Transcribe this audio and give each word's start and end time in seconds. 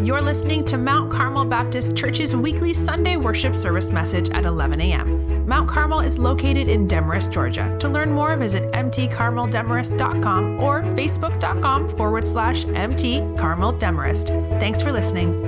You're 0.00 0.22
listening 0.22 0.64
to 0.64 0.78
Mount 0.78 1.12
Carmel 1.12 1.44
Baptist 1.44 1.94
Church's 1.94 2.34
weekly 2.34 2.72
Sunday 2.72 3.16
worship 3.16 3.54
service 3.54 3.90
message 3.90 4.30
at 4.30 4.46
11 4.46 4.80
a.m. 4.80 5.46
Mount 5.46 5.68
Carmel 5.68 6.00
is 6.00 6.18
located 6.18 6.68
in 6.68 6.86
Demorest, 6.86 7.30
Georgia. 7.30 7.76
To 7.80 7.86
learn 7.86 8.10
more, 8.10 8.34
visit 8.34 8.72
mtcarmeldemorest.com 8.72 10.58
or 10.58 10.82
facebook.com 10.82 11.90
forward 11.90 12.26
slash 12.26 12.64
mtcarmeldemorest. 12.64 14.58
Thanks 14.58 14.80
for 14.80 14.90
listening. 14.90 15.38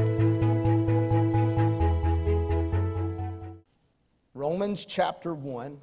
Romans 4.34 4.84
chapter 4.84 5.34
1, 5.34 5.80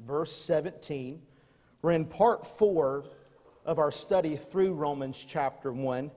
verse 0.00 0.32
17. 0.32 1.22
We're 1.82 1.92
in 1.92 2.06
part 2.06 2.44
4 2.44 3.04
of 3.64 3.78
our 3.78 3.92
study 3.92 4.34
through 4.34 4.72
Romans 4.72 5.24
chapter 5.24 5.72
1. 5.72 6.10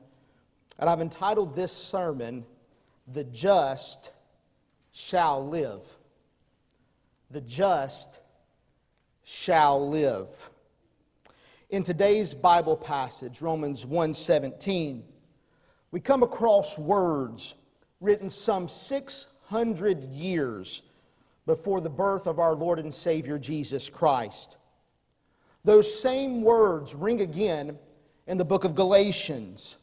And 0.78 0.90
I've 0.90 1.02
entitled 1.02 1.56
this 1.56 1.72
sermon, 1.72 2.46
The 3.08 3.24
Just 3.24 4.12
Shall 4.92 5.48
Live. 5.48 5.84
The 7.32 7.42
Just 7.42 8.20
Shall 9.24 9.90
Live. 9.90 10.50
In 11.70 11.82
today's 11.82 12.34
Bible 12.34 12.78
passage, 12.78 13.42
Romans 13.42 13.86
1:17, 13.86 15.04
we 15.92 16.00
come 16.00 16.24
across 16.24 16.78
words 16.78 17.56
written 18.02 18.30
some 18.30 18.68
600 18.68 20.04
years 20.12 20.84
before 21.46 21.80
the 21.80 21.90
birth 21.90 22.28
of 22.28 22.40
our 22.40 22.54
Lord 22.54 22.80
and 22.80 22.94
Savior 22.94 23.40
Jesus 23.40 23.90
Christ. 23.90 24.58
Those 25.64 26.00
same 26.00 26.44
words 26.44 26.94
ring 26.94 27.22
again 27.22 27.80
in 28.28 28.38
the 28.38 28.46
book 28.46 28.64
of 28.64 28.76
Galatians 28.76 29.78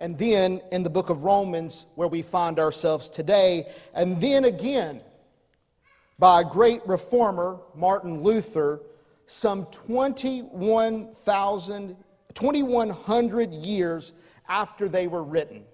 and 0.00 0.18
then 0.18 0.60
in 0.72 0.82
the 0.82 0.90
book 0.90 1.10
of 1.10 1.22
Romans, 1.22 1.84
where 1.94 2.08
we 2.08 2.22
find 2.22 2.58
ourselves 2.58 3.10
today, 3.10 3.68
and 3.94 4.20
then 4.20 4.46
again 4.46 5.02
by 6.18 6.40
a 6.40 6.44
great 6.44 6.84
reformer, 6.86 7.60
Martin 7.74 8.22
Luther, 8.22 8.80
some 9.26 9.66
21,000, 9.66 11.96
2100 12.34 13.54
years 13.54 14.12
after 14.48 14.88
they 14.88 15.06
were 15.06 15.22
written. 15.22 15.64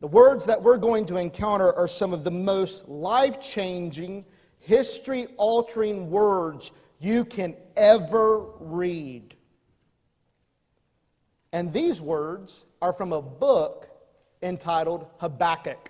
The 0.00 0.08
words 0.08 0.46
that 0.46 0.62
we're 0.62 0.78
going 0.78 1.04
to 1.06 1.16
encounter 1.16 1.74
are 1.74 1.88
some 1.88 2.12
of 2.12 2.22
the 2.24 2.30
most 2.30 2.88
life 2.88 3.40
changing, 3.40 4.24
history 4.58 5.26
altering 5.36 6.10
words 6.10 6.72
you 6.98 7.24
can 7.24 7.54
ever 7.76 8.46
read. 8.58 9.33
And 11.54 11.72
these 11.72 12.00
words 12.00 12.64
are 12.82 12.92
from 12.92 13.12
a 13.12 13.22
book 13.22 13.88
entitled 14.42 15.06
Habakkuk. 15.18 15.88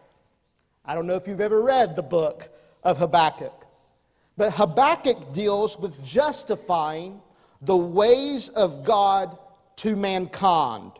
I 0.84 0.94
don't 0.94 1.06
know 1.06 1.14
if 1.14 1.26
you've 1.26 1.40
ever 1.40 1.62
read 1.62 1.96
the 1.96 2.02
book 2.02 2.50
of 2.82 2.98
Habakkuk, 2.98 3.66
but 4.36 4.52
Habakkuk 4.52 5.32
deals 5.32 5.78
with 5.78 6.04
justifying 6.04 7.22
the 7.62 7.74
ways 7.74 8.50
of 8.50 8.84
God 8.84 9.38
to 9.76 9.96
mankind, 9.96 10.92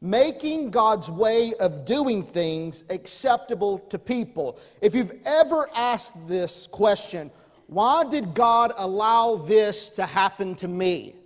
making 0.00 0.70
God's 0.70 1.10
way 1.10 1.54
of 1.58 1.84
doing 1.84 2.22
things 2.22 2.84
acceptable 2.90 3.80
to 3.90 3.98
people. 3.98 4.60
If 4.80 4.94
you've 4.94 5.12
ever 5.26 5.68
asked 5.74 6.14
this 6.28 6.68
question, 6.68 7.32
why 7.66 8.04
did 8.04 8.32
God 8.32 8.72
allow 8.76 9.34
this 9.34 9.88
to 9.88 10.06
happen 10.06 10.54
to 10.54 10.68
me? 10.68 11.17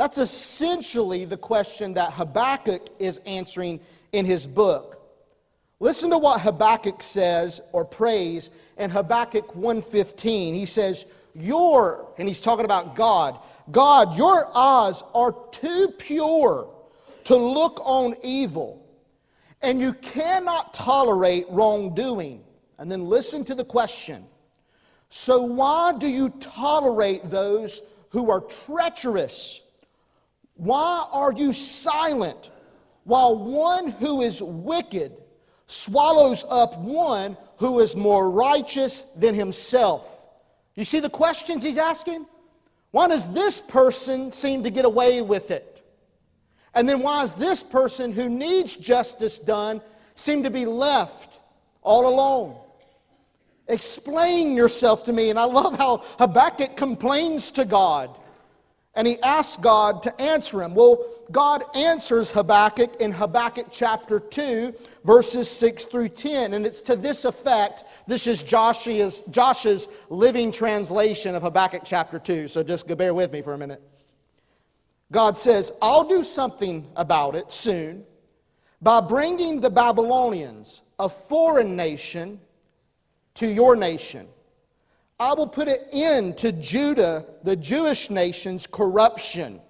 That's 0.00 0.16
essentially 0.16 1.26
the 1.26 1.36
question 1.36 1.92
that 1.92 2.14
Habakkuk 2.14 2.88
is 2.98 3.18
answering 3.26 3.80
in 4.12 4.24
his 4.24 4.46
book. 4.46 4.98
Listen 5.78 6.08
to 6.08 6.16
what 6.16 6.40
Habakkuk 6.40 7.02
says 7.02 7.60
or 7.72 7.84
prays 7.84 8.48
in 8.78 8.88
Habakkuk 8.88 9.54
1:15. 9.54 10.54
He 10.54 10.64
says, 10.64 11.04
"Your," 11.34 12.14
and 12.16 12.26
he's 12.26 12.40
talking 12.40 12.64
about 12.64 12.94
God. 12.94 13.40
God, 13.70 14.16
your 14.16 14.48
eyes 14.54 15.02
are 15.14 15.32
too 15.50 15.88
pure 15.98 16.66
to 17.24 17.36
look 17.36 17.78
on 17.84 18.16
evil, 18.22 18.80
and 19.60 19.82
you 19.82 19.92
cannot 19.92 20.72
tolerate 20.72 21.44
wrongdoing. 21.50 22.42
And 22.78 22.90
then 22.90 23.04
listen 23.04 23.44
to 23.44 23.54
the 23.54 23.66
question. 23.66 24.26
So 25.10 25.42
why 25.42 25.92
do 25.92 26.08
you 26.08 26.30
tolerate 26.40 27.28
those 27.28 27.82
who 28.08 28.30
are 28.30 28.40
treacherous? 28.40 29.60
Why 30.60 31.06
are 31.10 31.32
you 31.32 31.54
silent 31.54 32.50
while 33.04 33.34
one 33.38 33.92
who 33.92 34.20
is 34.20 34.42
wicked 34.42 35.16
swallows 35.66 36.44
up 36.50 36.76
one 36.76 37.38
who 37.56 37.80
is 37.80 37.96
more 37.96 38.30
righteous 38.30 39.06
than 39.16 39.34
himself? 39.34 40.28
You 40.74 40.84
see 40.84 41.00
the 41.00 41.08
questions 41.08 41.64
he's 41.64 41.78
asking? 41.78 42.26
Why 42.90 43.08
does 43.08 43.32
this 43.32 43.62
person 43.62 44.32
seem 44.32 44.62
to 44.64 44.70
get 44.70 44.84
away 44.84 45.22
with 45.22 45.50
it? 45.50 45.82
And 46.74 46.86
then 46.86 47.00
why 47.00 47.22
is 47.22 47.34
this 47.34 47.62
person 47.62 48.12
who 48.12 48.28
needs 48.28 48.76
justice 48.76 49.38
done 49.38 49.80
seem 50.14 50.42
to 50.42 50.50
be 50.50 50.66
left 50.66 51.40
all 51.80 52.06
alone? 52.06 52.58
Explain 53.66 54.54
yourself 54.54 55.04
to 55.04 55.12
me. 55.14 55.30
And 55.30 55.38
I 55.38 55.44
love 55.44 55.78
how 55.78 56.04
Habakkuk 56.18 56.76
complains 56.76 57.50
to 57.52 57.64
God 57.64 58.19
and 59.00 59.08
he 59.08 59.18
asks 59.22 59.56
God 59.56 60.02
to 60.02 60.20
answer 60.20 60.62
him. 60.62 60.74
Well, 60.74 61.02
God 61.30 61.64
answers 61.74 62.30
Habakkuk 62.30 62.96
in 63.00 63.12
Habakkuk 63.12 63.68
chapter 63.70 64.20
2, 64.20 64.74
verses 65.04 65.48
6 65.48 65.86
through 65.86 66.10
10. 66.10 66.52
And 66.52 66.66
it's 66.66 66.82
to 66.82 66.96
this 66.96 67.24
effect. 67.24 67.84
This 68.06 68.26
is 68.26 68.42
Joshua's, 68.42 69.88
living 70.10 70.52
translation 70.52 71.34
of 71.34 71.42
Habakkuk 71.42 71.80
chapter 71.82 72.18
2. 72.18 72.46
So 72.46 72.62
just 72.62 72.94
bear 72.98 73.14
with 73.14 73.32
me 73.32 73.40
for 73.40 73.54
a 73.54 73.58
minute. 73.58 73.80
God 75.10 75.38
says, 75.38 75.72
I'll 75.80 76.06
do 76.06 76.22
something 76.22 76.86
about 76.94 77.34
it 77.36 77.50
soon 77.50 78.04
by 78.82 79.00
bringing 79.00 79.62
the 79.62 79.70
Babylonians, 79.70 80.82
a 80.98 81.08
foreign 81.08 81.74
nation, 81.74 82.38
to 83.32 83.46
your 83.46 83.76
nation 83.76 84.28
I 85.20 85.34
will 85.34 85.46
put 85.46 85.68
an 85.68 85.76
end 85.92 86.38
to 86.38 86.50
Judah, 86.50 87.26
the 87.44 87.54
Jewish 87.54 88.08
nation's 88.08 88.66
corruption. 88.66 89.60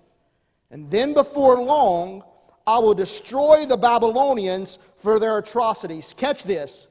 And 0.70 0.88
then 0.88 1.12
before 1.12 1.60
long, 1.60 2.22
I 2.68 2.78
will 2.78 2.94
destroy 2.94 3.66
the 3.66 3.76
Babylonians 3.76 4.78
for 4.94 5.18
their 5.18 5.38
atrocities. 5.38 6.14
Catch 6.16 6.44
this. 6.44 6.86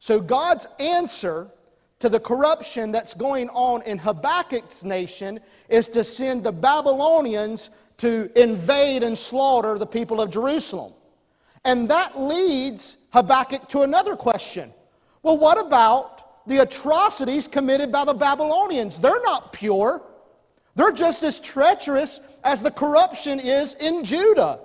So, 0.00 0.20
God's 0.20 0.66
answer 0.80 1.52
to 2.00 2.08
the 2.08 2.18
corruption 2.18 2.90
that's 2.90 3.14
going 3.14 3.48
on 3.50 3.82
in 3.82 3.98
Habakkuk's 3.98 4.82
nation 4.82 5.38
is 5.68 5.86
to 5.88 6.02
send 6.02 6.42
the 6.42 6.50
Babylonians 6.50 7.70
to 7.98 8.30
invade 8.34 9.04
and 9.04 9.16
slaughter 9.16 9.78
the 9.78 9.86
people 9.86 10.20
of 10.20 10.30
Jerusalem. 10.30 10.94
And 11.64 11.88
that 11.90 12.18
leads 12.18 12.96
Habakkuk 13.12 13.68
to 13.68 13.82
another 13.82 14.16
question. 14.16 14.72
Well, 15.22 15.38
what 15.38 15.64
about 15.64 16.19
the 16.46 16.58
atrocities 16.58 17.46
committed 17.46 17.92
by 17.92 18.04
the 18.04 18.14
Babylonians. 18.14 18.98
They're 18.98 19.22
not 19.22 19.52
pure, 19.52 20.02
they're 20.74 20.92
just 20.92 21.22
as 21.22 21.40
treacherous 21.40 22.20
as 22.44 22.62
the 22.62 22.70
corruption 22.70 23.38
is 23.38 23.74
in 23.74 24.04
Judah. 24.04 24.60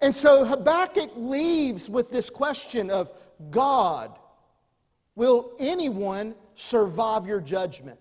And 0.00 0.14
so 0.14 0.44
Habakkuk 0.44 1.12
leaves 1.16 1.88
with 1.88 2.10
this 2.10 2.28
question 2.28 2.90
of 2.90 3.12
God, 3.50 4.18
will 5.14 5.52
anyone 5.58 6.34
survive 6.54 7.26
your 7.26 7.40
judgment? 7.40 7.98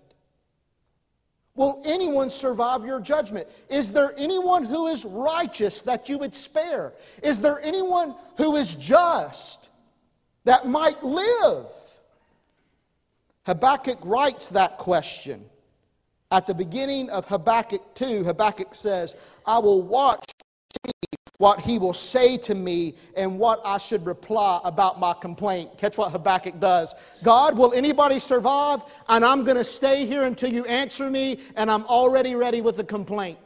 Will 1.55 1.81
anyone 1.85 2.29
survive 2.29 2.83
your 2.83 2.99
judgment? 2.99 3.47
Is 3.69 3.93
there 3.93 4.13
anyone 4.17 4.65
who 4.65 4.87
is 4.87 5.05
righteous 5.05 5.81
that 5.83 6.09
you 6.09 6.17
would 6.17 6.35
spare? 6.35 6.93
Is 7.23 7.39
there 7.39 7.61
anyone 7.61 8.15
who 8.37 8.57
is 8.57 8.75
just 8.75 9.69
that 10.43 10.67
might 10.67 11.01
live? 11.01 11.67
Habakkuk 13.45 13.99
writes 14.03 14.49
that 14.51 14.77
question. 14.77 15.45
At 16.31 16.47
the 16.47 16.55
beginning 16.55 17.09
of 17.11 17.25
Habakkuk 17.27 17.93
2, 17.93 18.23
Habakkuk 18.23 18.73
says, 18.73 19.15
I 19.45 19.59
will 19.59 19.83
watch 19.83 20.25
see 20.85 20.91
what 21.37 21.61
he 21.61 21.77
will 21.77 21.93
say 21.93 22.37
to 22.37 22.55
me 22.55 22.95
and 23.15 23.37
what 23.37 23.61
I 23.63 23.77
should 23.77 24.05
reply 24.05 24.59
about 24.63 24.99
my 24.99 25.13
complaint. 25.13 25.77
Catch 25.77 25.97
what 25.97 26.11
Habakkuk 26.11 26.59
does. 26.59 26.95
God, 27.23 27.55
will 27.57 27.73
anybody 27.73 28.19
survive? 28.19 28.81
And 29.07 29.23
I'm 29.23 29.43
going 29.43 29.57
to 29.57 29.63
stay 29.63 30.05
here 30.05 30.23
until 30.23 30.51
you 30.51 30.65
answer 30.65 31.09
me, 31.09 31.39
and 31.55 31.69
I'm 31.69 31.83
already 31.85 32.35
ready 32.35 32.61
with 32.61 32.77
the 32.77 32.83
complaint. 32.83 33.37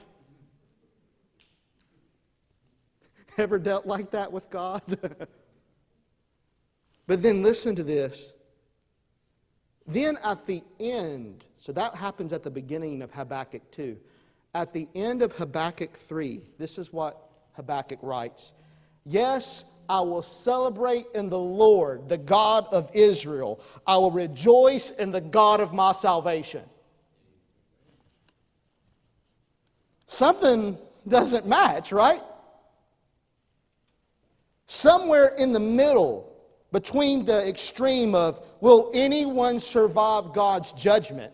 Ever 3.38 3.60
dealt 3.60 3.86
like 3.86 4.12
that 4.12 4.32
with 4.32 4.50
God? 4.50 4.82
but 7.08 7.22
then 7.22 7.44
listen 7.44 7.76
to 7.76 7.84
this. 7.84 8.32
Then 9.90 10.20
at 10.24 10.46
the 10.46 10.64
end, 10.80 11.46
so 11.58 11.72
that 11.72 11.96
happens 11.96 12.32
at 12.32 12.44
the 12.44 12.52
beginning 12.52 13.02
of 13.02 13.12
Habakkuk 13.12 13.70
2. 13.72 13.98
At 14.54 14.72
the 14.72 14.88
end 14.94 15.24
of 15.24 15.32
Habakkuk 15.32 15.98
3, 15.98 16.42
this 16.60 16.78
is 16.78 16.94
what 16.94 17.30
Habakkuk 17.54 18.00
writes 18.04 18.54
Yes, 19.04 19.66
I 19.90 20.02
will 20.02 20.22
celebrate 20.22 21.08
in 21.16 21.30
the 21.30 21.40
Lord, 21.40 22.08
the 22.08 22.18
God 22.18 22.68
of 22.72 22.92
Israel. 22.94 23.60
I 23.88 23.98
will 23.98 24.12
rejoice 24.12 24.92
in 24.92 25.10
the 25.10 25.22
God 25.22 25.60
of 25.60 25.74
my 25.74 25.92
salvation. 25.92 26.64
Something 30.06 30.78
doesn't 31.08 31.48
match, 31.48 31.92
right? 31.92 32.22
Somewhere 34.68 35.34
in 35.36 35.52
the 35.52 35.60
middle, 35.60 36.29
between 36.72 37.26
the 37.26 37.48
extreme 37.48 38.14
of 38.14 38.46
will 38.62 38.92
anyone 38.94 39.60
survive 39.60 40.34
God's 40.34 40.74
judgment 40.74 41.34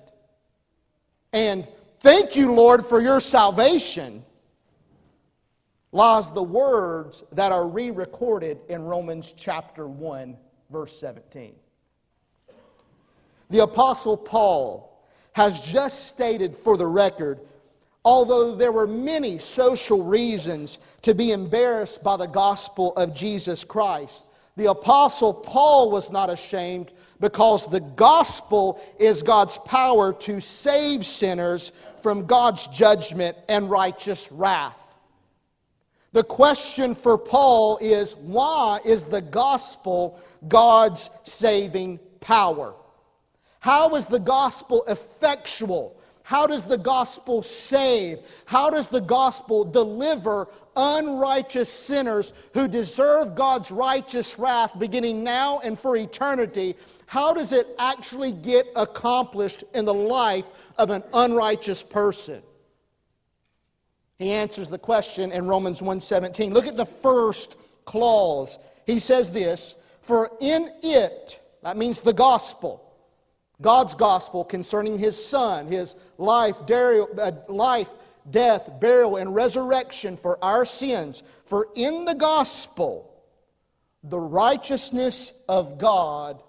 and 1.35 1.67
thank 1.99 2.37
you, 2.37 2.53
Lord, 2.53 2.85
for 2.85 3.01
your 3.01 3.19
salvation, 3.19 4.23
lies 5.91 6.31
the 6.31 6.41
words 6.41 7.25
that 7.33 7.51
are 7.51 7.67
re 7.67 7.91
recorded 7.91 8.59
in 8.69 8.83
Romans 8.83 9.33
chapter 9.35 9.85
1, 9.85 10.37
verse 10.69 10.97
17. 10.97 11.53
The 13.49 13.63
Apostle 13.63 14.15
Paul 14.15 14.97
has 15.33 15.59
just 15.59 16.07
stated 16.07 16.55
for 16.55 16.77
the 16.77 16.87
record 16.87 17.41
although 18.05 18.55
there 18.55 18.71
were 18.71 18.87
many 18.87 19.37
social 19.39 20.03
reasons 20.03 20.77
to 21.01 21.15
be 21.15 21.31
embarrassed 21.31 22.03
by 22.03 22.15
the 22.15 22.27
gospel 22.27 22.93
of 22.93 23.15
Jesus 23.15 23.63
Christ. 23.63 24.27
The 24.57 24.69
Apostle 24.69 25.33
Paul 25.33 25.91
was 25.91 26.11
not 26.11 26.29
ashamed 26.29 26.93
because 27.19 27.67
the 27.67 27.81
gospel 27.81 28.79
is 28.97 29.21
God's 29.21 29.57
power 29.57 30.13
to 30.13 30.39
save 30.39 31.05
sinners 31.05 31.73
from 32.01 32.25
God's 32.25 32.67
judgment 32.67 33.37
and 33.49 33.69
righteous 33.69 34.31
wrath. 34.31 34.81
The 36.13 36.23
question 36.23 36.95
for 36.95 37.17
Paul 37.17 37.77
is 37.79 38.15
why 38.15 38.79
is 38.85 39.03
the 39.03 39.21
gospel 39.21 40.21
God's 40.47 41.09
saving 41.23 41.99
power? 42.21 42.73
How 43.59 43.95
is 43.95 44.05
the 44.05 44.19
gospel 44.19 44.85
effectual? 44.87 45.99
How 46.23 46.47
does 46.47 46.63
the 46.63 46.77
gospel 46.77 47.43
save? 47.43 48.19
How 48.45 48.69
does 48.69 48.87
the 48.87 49.01
gospel 49.01 49.65
deliver 49.65 50.47
unrighteous 50.75 51.69
sinners 51.69 52.33
who 52.53 52.67
deserve 52.67 53.35
God's 53.35 53.71
righteous 53.71 54.37
wrath 54.39 54.77
beginning 54.77 55.23
now 55.23 55.59
and 55.63 55.77
for 55.77 55.95
eternity? 55.95 56.75
How 57.07 57.33
does 57.33 57.51
it 57.51 57.67
actually 57.77 58.31
get 58.31 58.67
accomplished 58.75 59.63
in 59.73 59.85
the 59.85 59.93
life 59.93 60.45
of 60.77 60.89
an 60.89 61.03
unrighteous 61.13 61.83
person? 61.83 62.41
He 64.17 64.31
answers 64.31 64.69
the 64.69 64.79
question 64.79 65.31
in 65.31 65.47
Romans 65.47 65.81
1:17. 65.81 66.53
Look 66.53 66.67
at 66.67 66.77
the 66.77 66.85
first 66.85 67.57
clause. 67.83 68.59
He 68.85 68.99
says 68.99 69.31
this, 69.31 69.75
"For 70.01 70.31
in 70.39 70.71
it, 70.81 71.39
that 71.63 71.77
means 71.77 72.01
the 72.01 72.13
gospel, 72.13 72.81
God's 73.61 73.95
gospel 73.95 74.43
concerning 74.43 74.99
his 74.99 75.23
son, 75.23 75.67
his 75.67 75.95
life, 76.17 76.57
uh, 76.69 77.31
life, 77.47 77.89
death, 78.29 78.79
burial 78.79 79.17
and 79.17 79.35
resurrection 79.35 80.17
for 80.17 80.43
our 80.43 80.65
sins, 80.65 81.23
for 81.43 81.67
in 81.75 82.05
the 82.05 82.15
gospel 82.15 83.11
the 84.03 84.19
righteousness 84.19 85.33
of 85.47 85.77
God 85.77 86.41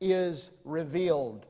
is 0.00 0.50
revealed." 0.64 1.46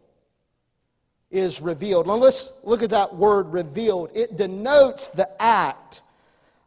is 1.31 1.61
revealed. 1.61 2.06
Now 2.06 2.15
let's 2.15 2.55
look 2.62 2.82
at 2.82 2.91
that 2.91 3.15
word 3.15 3.53
revealed. 3.53 4.11
It 4.15 4.37
denotes 4.37 5.09
the 5.09 5.31
act 5.43 6.03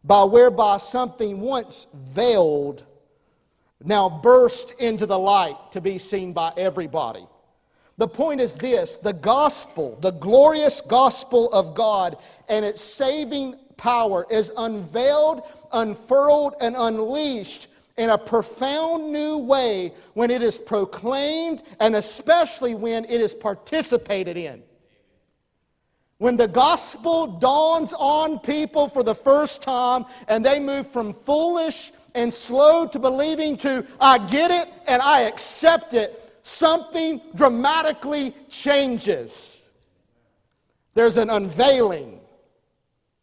by 0.03 0.24
whereby 0.24 0.77
something 0.77 1.42
once 1.42 1.88
veiled 1.94 2.86
now 3.83 4.09
burst 4.09 4.80
into 4.80 5.06
the 5.06 5.18
light 5.18 5.71
to 5.71 5.81
be 5.81 5.98
seen 5.98 6.33
by 6.33 6.53
everybody. 6.56 7.25
The 7.97 8.07
point 8.07 8.41
is 8.41 8.55
this 8.55 8.97
the 8.97 9.13
gospel, 9.13 9.97
the 10.01 10.11
glorious 10.11 10.81
gospel 10.81 11.51
of 11.53 11.75
God 11.75 12.17
and 12.49 12.65
its 12.65 12.81
saving 12.81 13.55
power 13.77 14.25
is 14.29 14.51
unveiled, 14.57 15.43
unfurled, 15.71 16.55
and 16.61 16.75
unleashed 16.77 17.67
in 17.97 18.09
a 18.09 18.17
profound 18.17 19.11
new 19.11 19.38
way 19.38 19.93
when 20.13 20.31
it 20.31 20.41
is 20.41 20.57
proclaimed 20.57 21.63
and 21.79 21.95
especially 21.95 22.75
when 22.75 23.05
it 23.05 23.21
is 23.21 23.33
participated 23.33 24.38
in. 24.38 24.63
When 26.17 26.38
the 26.38 26.47
gospel 26.47 27.25
dawns 27.25 27.93
on 27.97 28.39
people 28.39 28.88
for 28.88 29.01
the 29.01 29.15
first 29.15 29.63
time 29.63 30.05
and 30.27 30.45
they 30.45 30.59
move 30.59 30.85
from 30.85 31.13
foolish 31.13 31.91
and 32.13 32.31
slow 32.31 32.85
to 32.85 32.99
believing 32.99 33.57
to, 33.57 33.85
I 33.99 34.19
get 34.27 34.51
it 34.51 34.71
and 34.88 35.01
I 35.01 35.21
accept 35.21 35.95
it, 35.95 36.31
something 36.43 37.21
dramatically 37.35 38.35
changes. 38.49 39.69
There's 40.93 41.17
an 41.17 41.29
unveiling. 41.29 42.19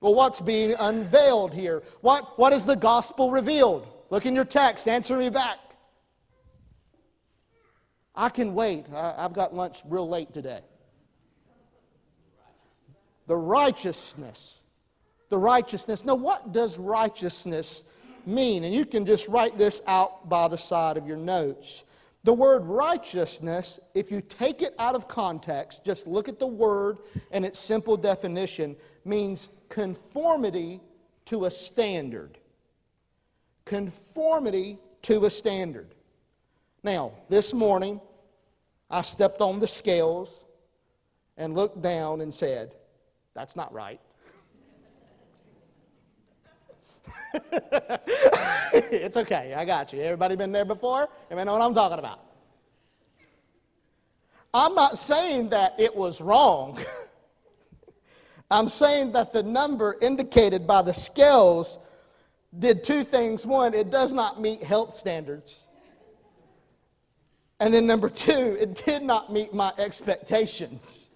Well, 0.00 0.14
what's 0.14 0.40
being 0.40 0.74
unveiled 0.78 1.52
here? 1.52 1.82
What, 2.00 2.38
what 2.38 2.52
is 2.52 2.64
the 2.64 2.76
gospel 2.76 3.30
revealed? 3.30 3.86
Look 4.10 4.26
in 4.26 4.34
your 4.34 4.44
text, 4.44 4.88
answer 4.88 5.16
me 5.16 5.28
back. 5.28 5.58
I 8.14 8.28
can 8.28 8.54
wait. 8.54 8.86
I, 8.92 9.14
have 9.22 9.32
got 9.32 9.54
lunch 9.54 9.82
real 9.88 10.08
late 10.08 10.32
today. 10.32 10.60
The 13.28 13.36
righteousness. 13.36 14.62
The 15.28 15.38
righteousness. 15.38 16.04
Now, 16.04 16.16
what 16.16 16.52
does 16.52 16.78
righteousness 16.78 17.84
mean? 18.26 18.64
And 18.64 18.74
you 18.74 18.84
can 18.84 19.06
just 19.06 19.28
write 19.28 19.56
this 19.56 19.82
out 19.86 20.28
by 20.28 20.48
the 20.48 20.58
side 20.58 20.96
of 20.96 21.06
your 21.06 21.16
notes. 21.16 21.84
The 22.24 22.34
word 22.34 22.64
righteousness, 22.64 23.78
if 23.94 24.10
you 24.10 24.20
take 24.20 24.60
it 24.62 24.74
out 24.78 24.94
of 24.94 25.08
context, 25.08 25.84
just 25.84 26.06
look 26.06 26.28
at 26.28 26.38
the 26.38 26.46
word 26.46 26.98
and 27.30 27.44
its 27.44 27.58
simple 27.58 27.96
definition, 27.96 28.76
means 29.04 29.50
conformity 29.68 30.80
to 31.26 31.44
a 31.44 31.50
standard 31.50 32.38
conformity 33.68 34.78
to 35.02 35.26
a 35.26 35.30
standard. 35.30 35.94
Now, 36.82 37.12
this 37.28 37.52
morning, 37.52 38.00
I 38.90 39.02
stepped 39.02 39.40
on 39.42 39.60
the 39.60 39.66
scales 39.66 40.44
and 41.36 41.54
looked 41.54 41.82
down 41.82 42.22
and 42.22 42.32
said, 42.32 42.74
That's 43.34 43.54
not 43.54 43.72
right. 43.72 44.00
it's 48.72 49.16
okay, 49.16 49.54
I 49.54 49.64
got 49.64 49.92
you. 49.92 50.00
Everybody 50.00 50.36
been 50.36 50.52
there 50.52 50.64
before? 50.64 51.08
Everybody 51.30 51.46
know 51.46 51.52
what 51.52 51.62
I'm 51.62 51.74
talking 51.74 51.98
about? 51.98 52.20
I'm 54.54 54.74
not 54.74 54.98
saying 54.98 55.50
that 55.50 55.78
it 55.78 55.94
was 55.94 56.20
wrong. 56.20 56.78
I'm 58.50 58.68
saying 58.68 59.12
that 59.12 59.32
the 59.32 59.42
number 59.42 59.96
indicated 60.00 60.66
by 60.66 60.82
the 60.82 60.94
scales 60.94 61.78
did 62.58 62.82
two 62.82 63.04
things. 63.04 63.46
One, 63.46 63.74
it 63.74 63.90
does 63.90 64.12
not 64.12 64.40
meet 64.40 64.62
health 64.62 64.94
standards. 64.94 65.66
And 67.60 67.74
then 67.74 67.86
number 67.86 68.08
two, 68.08 68.56
it 68.58 68.74
did 68.86 69.02
not 69.02 69.32
meet 69.32 69.52
my 69.52 69.72
expectations. 69.78 71.07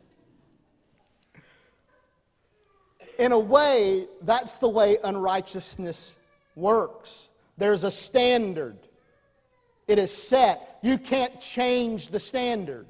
In 3.18 3.32
a 3.32 3.38
way, 3.38 4.06
that's 4.22 4.58
the 4.58 4.68
way 4.68 4.98
unrighteousness 5.04 6.16
works. 6.56 7.30
There's 7.58 7.84
a 7.84 7.90
standard, 7.90 8.78
it 9.86 9.98
is 9.98 10.12
set. 10.12 10.78
You 10.82 10.98
can't 10.98 11.38
change 11.40 12.08
the 12.08 12.18
standard. 12.18 12.86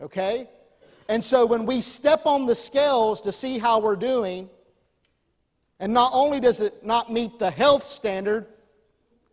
Okay? 0.00 0.48
And 1.08 1.24
so 1.24 1.46
when 1.46 1.64
we 1.64 1.80
step 1.80 2.26
on 2.26 2.44
the 2.44 2.54
scales 2.54 3.22
to 3.22 3.32
see 3.32 3.58
how 3.58 3.80
we're 3.80 3.96
doing, 3.96 4.50
and 5.80 5.92
not 5.92 6.10
only 6.12 6.40
does 6.40 6.60
it 6.60 6.84
not 6.84 7.10
meet 7.10 7.38
the 7.38 7.50
health 7.50 7.86
standard, 7.86 8.46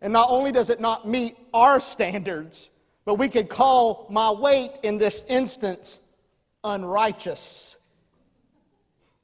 and 0.00 0.12
not 0.12 0.28
only 0.30 0.52
does 0.52 0.70
it 0.70 0.80
not 0.80 1.06
meet 1.06 1.36
our 1.52 1.80
standards, 1.80 2.70
but 3.04 3.14
we 3.14 3.28
could 3.28 3.48
call 3.48 4.06
my 4.10 4.30
weight 4.30 4.78
in 4.82 4.98
this 4.98 5.24
instance 5.28 6.00
unrighteous. 6.64 7.75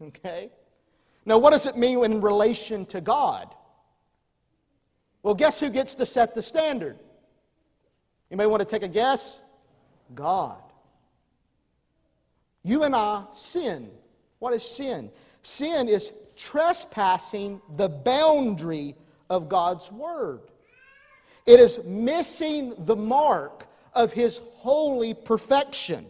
Okay? 0.09 0.51
Now, 1.25 1.39
what 1.39 1.53
does 1.53 1.67
it 1.67 1.77
mean 1.77 2.05
in 2.05 2.21
relation 2.21 2.85
to 2.87 3.01
God? 3.01 3.55
Well, 5.23 5.35
guess 5.35 5.61
who 5.61 5.71
gets 5.71 5.95
to 5.97 6.07
set 6.07 6.35
the 6.35 6.43
standard? 6.43 6.99
You 8.31 8.37
may 8.37 8.47
want 8.47 8.61
to 8.61 8.67
take 8.67 8.83
a 8.83 8.89
guess? 8.89 9.41
God. 10.15 10.61
You 12.65 12.83
and 12.85 12.95
I 12.95 13.25
sin. 13.33 13.91
What 14.39 14.55
is 14.55 14.63
sin? 14.63 15.11
Sin 15.43 15.89
is 15.89 16.13
trespassing 16.37 17.61
the 17.77 17.89
boundary 17.89 18.97
of 19.31 19.49
God's 19.49 19.93
Word. 19.93 20.41
It 21.47 21.61
is 21.61 21.85
missing 21.85 22.75
the 22.79 22.97
mark 22.97 23.67
of 23.95 24.13
His 24.13 24.41
holy 24.55 25.15
perfection. 25.15 26.07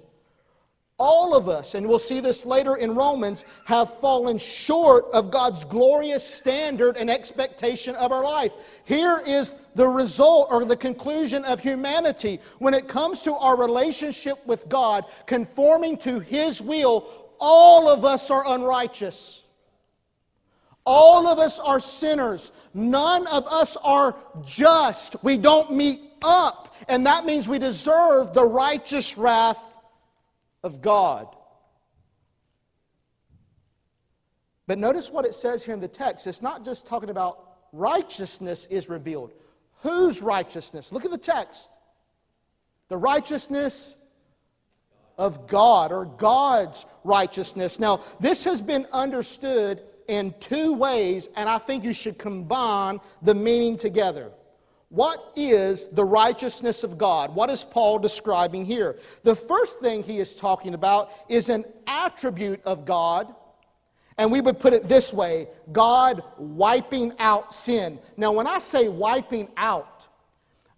All 0.99 1.35
of 1.35 1.49
us, 1.49 1.75
and 1.75 1.89
we'll 1.89 1.99
see 1.99 2.21
this 2.21 2.47
later 2.47 2.77
in 2.77 2.95
Romans, 2.95 3.45
have 3.65 3.99
fallen 3.99 4.39
short 4.39 5.07
of 5.13 5.31
God's 5.31 5.65
glorious 5.65 6.23
standard 6.23 6.97
and 6.97 7.11
expectation 7.11 7.95
of 7.97 8.13
our 8.13 8.23
life. 8.23 8.53
Here 8.85 9.21
is 9.27 9.55
the 9.75 9.89
result 9.89 10.49
or 10.51 10.65
the 10.65 10.77
conclusion 10.77 11.45
of 11.45 11.61
humanity. 11.61 12.39
When 12.59 12.75
it 12.75 12.89
comes 12.89 13.23
to 13.23 13.35
our 13.35 13.57
relationship 13.57 14.47
with 14.47 14.69
God, 14.69 15.05
conforming 15.27 15.97
to 15.99 16.21
His 16.21 16.63
will, 16.63 17.09
all 17.41 17.89
of 17.89 18.05
us 18.05 18.31
are 18.31 18.45
unrighteous. 18.47 19.43
All 20.85 21.27
of 21.27 21.39
us 21.39 21.59
are 21.59 21.81
sinners. 21.81 22.53
None 22.75 23.27
of 23.29 23.47
us 23.47 23.77
are 23.79 24.15
just. 24.45 25.17
We 25.23 25.39
don't 25.39 25.73
meet 25.73 26.01
up. 26.23 26.75
And 26.89 27.07
that 27.07 27.25
means 27.25 27.49
we 27.49 27.59
deserve 27.59 28.33
the 28.33 28.45
righteous 28.45 29.17
wrath 29.17 29.72
of 30.63 30.81
God. 30.81 31.35
But 34.67 34.79
notice 34.79 35.11
what 35.11 35.27
it 35.27 35.35
says 35.35 35.65
here 35.65 35.75
in 35.75 35.81
the 35.81 35.89
text. 35.89 36.27
It's 36.27 36.43
not 36.43 36.65
just 36.65 36.87
talking 36.87 37.11
about 37.11 37.45
righteousness 37.73 38.67
is 38.67 38.89
revealed. 38.89 39.33
Whose 39.83 40.23
righteousness? 40.23 40.93
Look 40.93 41.05
at 41.05 41.11
the 41.11 41.19
text. 41.19 41.71
The 42.89 42.97
righteousness 42.97 43.97
of 45.19 45.47
God 45.47 45.93
or 45.93 46.05
God's 46.05 46.87
righteousness. 47.05 47.79
Now, 47.79 48.01
this 48.21 48.45
has 48.45 48.61
been 48.63 48.87
understood 48.93 49.83
in 50.09 50.35
two 50.41 50.75
ways, 50.75 51.29
and 51.37 51.49
I 51.49 51.59
think 51.59 51.85
you 51.85 51.93
should 51.93 52.19
combine 52.19 53.01
the 53.23 53.35
meaning 53.35 53.77
together. 53.77 54.31
What 54.93 55.33
is 55.37 55.87
the 55.87 56.05
righteousness 56.05 56.85
of 56.85 56.99
God? 56.99 57.35
What 57.35 57.49
is 57.49 57.65
Paul 57.65 57.99
describing 57.99 58.67
here? 58.67 58.99
The 59.23 59.35
first 59.35 59.81
thing 59.81 60.03
he 60.03 60.19
is 60.19 60.35
talking 60.35 60.75
about 60.75 61.09
is 61.31 61.49
an 61.49 61.65
attribute 61.87 62.61
of 62.67 62.85
God. 62.85 63.35
And 64.19 64.31
we 64.31 64.43
would 64.43 64.61
put 64.61 64.75
it 64.75 64.91
this 64.91 65.11
way 65.11 65.49
God 65.73 66.23
wiping 66.37 67.15
out 67.19 67.55
sin. 67.55 68.01
Now, 68.19 68.33
when 68.33 68.47
I 68.47 68.59
say 68.59 68.89
wiping 68.89 69.49
out, 69.57 70.07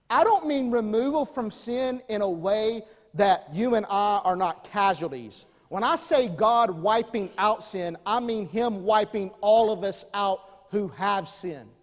I 0.09 0.23
don't 0.23 0.47
mean 0.47 0.71
removal 0.71 1.25
from 1.25 1.51
sin 1.51 2.01
in 2.09 2.23
a 2.23 2.31
way 2.31 2.83
that 3.15 3.49
you 3.53 3.75
and 3.75 3.85
I 3.91 4.21
are 4.25 4.37
not 4.37 4.63
casualties. 4.63 5.47
When 5.71 5.83
I 5.83 5.97
say 5.97 6.29
God 6.29 6.71
wiping 6.71 7.31
out 7.37 7.65
sin, 7.65 7.97
I 8.07 8.21
mean 8.21 8.47
Him 8.47 8.85
wiping 8.85 9.33
all 9.41 9.73
of 9.73 9.83
us 9.83 10.05
out 10.15 10.67
who 10.71 10.87
have 10.87 11.29
sinned. 11.29 11.74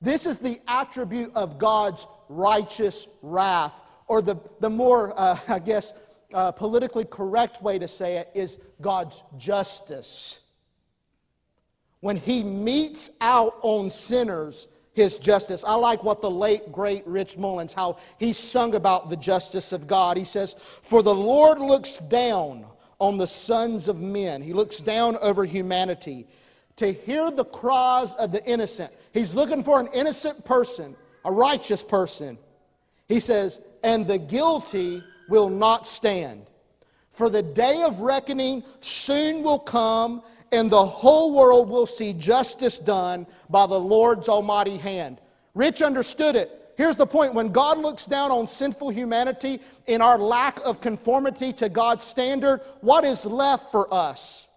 This 0.00 0.26
is 0.26 0.38
the 0.38 0.60
attribute 0.68 1.32
of 1.34 1.58
God's 1.58 2.06
righteous 2.28 3.08
wrath, 3.22 3.82
or 4.06 4.22
the, 4.22 4.36
the 4.60 4.70
more, 4.70 5.12
uh, 5.18 5.38
I 5.48 5.58
guess, 5.58 5.92
uh, 6.32 6.52
politically 6.52 7.04
correct 7.04 7.62
way 7.62 7.78
to 7.78 7.88
say 7.88 8.18
it 8.18 8.30
is 8.34 8.58
God's 8.80 9.22
justice. 9.36 10.40
When 12.00 12.16
He 12.16 12.44
metes 12.44 13.10
out 13.20 13.54
on 13.62 13.90
sinners, 13.90 14.68
his 14.98 15.18
justice. 15.20 15.62
I 15.64 15.74
like 15.76 16.02
what 16.02 16.20
the 16.20 16.30
late, 16.30 16.72
great 16.72 17.06
Rich 17.06 17.38
Mullins, 17.38 17.72
how 17.72 17.98
he 18.18 18.32
sung 18.32 18.74
about 18.74 19.08
the 19.08 19.16
justice 19.16 19.72
of 19.72 19.86
God. 19.86 20.16
He 20.16 20.24
says, 20.24 20.56
For 20.82 21.04
the 21.04 21.14
Lord 21.14 21.60
looks 21.60 21.98
down 22.00 22.66
on 22.98 23.16
the 23.16 23.26
sons 23.26 23.86
of 23.86 24.02
men, 24.02 24.42
He 24.42 24.52
looks 24.52 24.78
down 24.78 25.16
over 25.18 25.44
humanity 25.44 26.26
to 26.78 26.92
hear 26.92 27.30
the 27.30 27.44
cries 27.44 28.14
of 28.14 28.32
the 28.32 28.44
innocent. 28.44 28.92
He's 29.12 29.34
looking 29.34 29.62
for 29.62 29.78
an 29.80 29.88
innocent 29.92 30.44
person, 30.44 30.96
a 31.24 31.32
righteous 31.32 31.82
person. 31.82 32.38
He 33.06 33.20
says, 33.20 33.60
and 33.82 34.06
the 34.06 34.18
guilty 34.18 35.02
will 35.28 35.48
not 35.48 35.86
stand. 35.86 36.46
For 37.10 37.28
the 37.28 37.42
day 37.42 37.82
of 37.82 38.00
reckoning 38.00 38.62
soon 38.80 39.42
will 39.42 39.58
come, 39.58 40.22
and 40.52 40.70
the 40.70 40.86
whole 40.86 41.34
world 41.34 41.68
will 41.68 41.86
see 41.86 42.12
justice 42.12 42.78
done 42.78 43.26
by 43.50 43.66
the 43.66 43.78
Lord's 43.78 44.28
almighty 44.28 44.76
hand. 44.76 45.20
Rich 45.54 45.82
understood 45.82 46.36
it. 46.36 46.72
Here's 46.76 46.94
the 46.94 47.06
point 47.06 47.34
when 47.34 47.48
God 47.48 47.78
looks 47.78 48.06
down 48.06 48.30
on 48.30 48.46
sinful 48.46 48.90
humanity 48.90 49.60
in 49.88 50.00
our 50.00 50.16
lack 50.16 50.60
of 50.64 50.80
conformity 50.80 51.52
to 51.54 51.68
God's 51.68 52.04
standard, 52.04 52.60
what 52.82 53.04
is 53.04 53.26
left 53.26 53.72
for 53.72 53.92
us? 53.92 54.48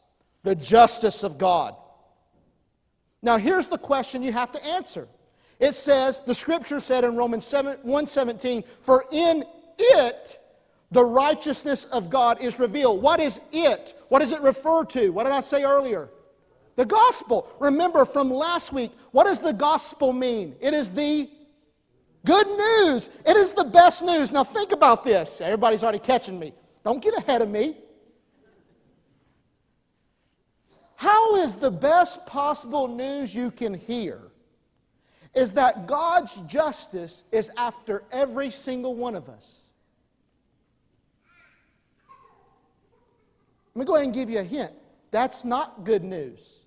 The 0.44 0.54
justice 0.54 1.24
of 1.24 1.40
God. 1.40 1.76
Now, 3.22 3.38
here's 3.38 3.68
the 3.68 3.78
question 3.78 4.24
you 4.24 4.32
have 4.32 4.52
to 4.54 4.66
answer. 4.66 5.08
It 5.60 5.74
says, 5.76 6.22
the 6.22 6.34
scripture 6.34 6.80
said 6.80 7.04
in 7.04 7.16
Romans 7.16 7.46
7, 7.46 7.78
117, 7.84 8.64
for 8.82 9.06
in 9.12 9.44
it 9.78 10.40
the 10.90 11.04
righteousness 11.04 11.86
of 11.86 12.10
God 12.10 12.42
is 12.42 12.60
revealed. 12.60 13.02
What 13.02 13.20
is 13.20 13.40
it? 13.52 13.94
What 14.10 14.20
does 14.20 14.32
it 14.32 14.42
refer 14.42 14.84
to? 14.86 15.10
What 15.10 15.24
did 15.24 15.34
I 15.34 15.42
say 15.42 15.64
earlier? 15.64 16.10
The 16.76 16.86
gospel. 16.86 17.48
Remember 17.60 18.06
from 18.06 18.32
last 18.32 18.74
week, 18.74 18.92
what 19.12 19.26
does 19.26 19.40
the 19.40 19.54
gospel 19.54 20.14
mean? 20.14 20.56
It 20.60 20.74
is 20.74 20.92
the 20.92 21.30
good 22.26 22.48
news. 22.48 23.10
It 23.26 23.38
is 23.38 23.54
the 23.54 23.64
best 23.64 24.04
news. 24.04 24.32
Now 24.32 24.44
think 24.44 24.72
about 24.72 25.04
this. 25.04 25.42
Everybody's 25.42 25.84
already 25.84 26.00
catching 26.00 26.40
me. 26.40 26.54
Don't 26.84 27.02
get 27.02 27.16
ahead 27.16 27.42
of 27.42 27.50
me. 27.50 27.78
How 31.02 31.36
is 31.38 31.56
the 31.56 31.72
best 31.72 32.28
possible 32.28 32.88
news 32.88 33.34
you 33.34 33.50
can 33.50 33.74
hear? 33.74 34.22
Is 35.34 35.54
that 35.54 35.88
God's 35.88 36.36
justice 36.42 37.24
is 37.32 37.50
after 37.58 38.04
every 38.12 38.52
single 38.52 38.94
one 38.94 39.16
of 39.16 39.28
us. 39.28 39.64
Let 43.74 43.80
me 43.80 43.86
go 43.88 43.96
ahead 43.96 44.06
and 44.06 44.14
give 44.14 44.30
you 44.30 44.42
a 44.42 44.44
hint. 44.44 44.74
That's 45.10 45.44
not 45.44 45.86
good 45.86 46.04
news. 46.04 46.60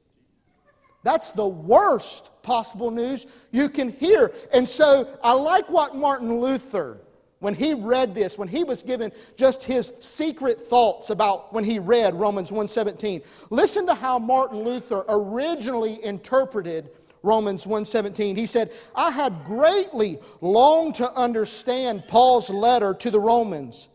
That's 1.05 1.31
the 1.31 1.47
worst 1.47 2.31
possible 2.43 2.91
news 2.91 3.29
you 3.53 3.69
can 3.69 3.88
hear. 3.88 4.33
And 4.53 4.67
so 4.67 5.17
I 5.23 5.35
like 5.35 5.71
what 5.71 5.95
Martin 5.95 6.41
Luther 6.41 6.99
when 7.45 7.55
he 7.55 7.75
read 7.75 8.15
this, 8.15 8.39
when 8.39 8.49
he 8.49 8.65
was 8.65 8.83
given 8.83 9.13
just 9.37 9.63
his 9.63 9.93
secret 10.01 10.59
thoughts 10.59 11.11
about 11.11 11.53
when 11.53 11.63
he 11.63 11.79
read 11.79 12.15
Romans 12.15 12.51
1:17. 12.51 13.23
Listen 13.51 13.87
to 13.87 13.93
how 13.93 14.19
Martin 14.19 14.65
Luther 14.65 15.05
originally 15.11 16.03
interpreted 16.03 16.89
Romans 17.23 17.67
1:17. 17.67 18.35
He 18.35 18.47
said, 18.47 18.73
"I 18.95 19.11
had 19.11 19.45
greatly 19.45 20.19
longed 20.41 20.95
to 20.95 21.13
understand 21.13 22.09
Paul's 22.09 22.49
letter 22.49 22.95
to 22.95 23.11
the 23.11 23.21
Romans, 23.21 23.91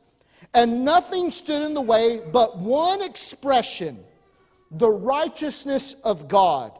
and 0.53 0.85
nothing 0.85 1.31
stood 1.31 1.63
in 1.63 1.73
the 1.73 1.81
way 1.81 2.19
but 2.19 2.59
one 2.59 3.01
expression, 3.01 4.05
the 4.69 4.91
righteousness 4.91 5.95
of 6.03 6.27
God, 6.27 6.71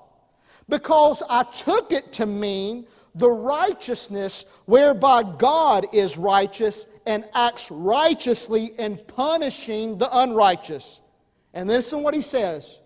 because 0.67 1.23
I 1.27 1.41
took 1.45 1.91
it 1.91 2.13
to 2.13 2.27
mean 2.27 2.85
the 3.15 3.29
righteousness 3.29 4.45
whereby 4.65 5.23
God 5.23 5.85
is 5.93 6.17
righteous 6.17 6.87
and 7.05 7.25
acts 7.33 7.71
righteously 7.71 8.71
in 8.77 8.97
punishing 9.07 9.97
the 9.97 10.09
unrighteous. 10.19 11.01
And 11.53 11.67
listen 11.67 12.03
what 12.03 12.13
he 12.13 12.21
says 12.21 12.79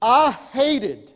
I 0.00 0.32
hated 0.52 1.12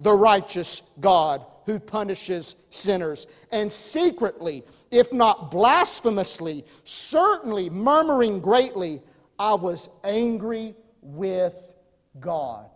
the 0.00 0.12
righteous 0.12 0.82
God 1.00 1.44
who 1.64 1.80
punishes 1.80 2.54
sinners, 2.70 3.26
and 3.50 3.70
secretly, 3.70 4.62
if 4.92 5.12
not 5.12 5.50
blasphemously, 5.50 6.64
certainly 6.84 7.68
murmuring 7.68 8.38
greatly, 8.38 9.02
I 9.38 9.54
was 9.54 9.90
angry 10.04 10.76
with 11.02 11.72
God. 12.20 12.70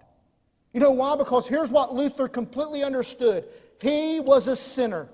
You 0.72 0.80
know 0.80 0.90
why? 0.90 1.16
Because 1.16 1.46
here's 1.46 1.70
what 1.70 1.94
Luther 1.94 2.26
completely 2.28 2.82
understood 2.82 3.44
he 3.80 4.20
was 4.20 4.48
a 4.48 4.56
sinner. 4.56 5.08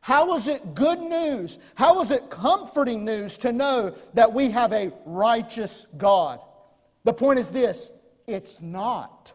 How 0.00 0.34
is 0.34 0.48
it 0.48 0.74
good 0.74 1.00
news? 1.00 1.58
How 1.74 2.00
is 2.00 2.10
it 2.10 2.30
comforting 2.30 3.04
news 3.04 3.36
to 3.38 3.52
know 3.52 3.94
that 4.14 4.32
we 4.32 4.50
have 4.50 4.72
a 4.72 4.92
righteous 5.04 5.86
God? 5.96 6.40
The 7.04 7.12
point 7.12 7.38
is 7.38 7.50
this 7.50 7.92
it's 8.26 8.62
not. 8.62 9.32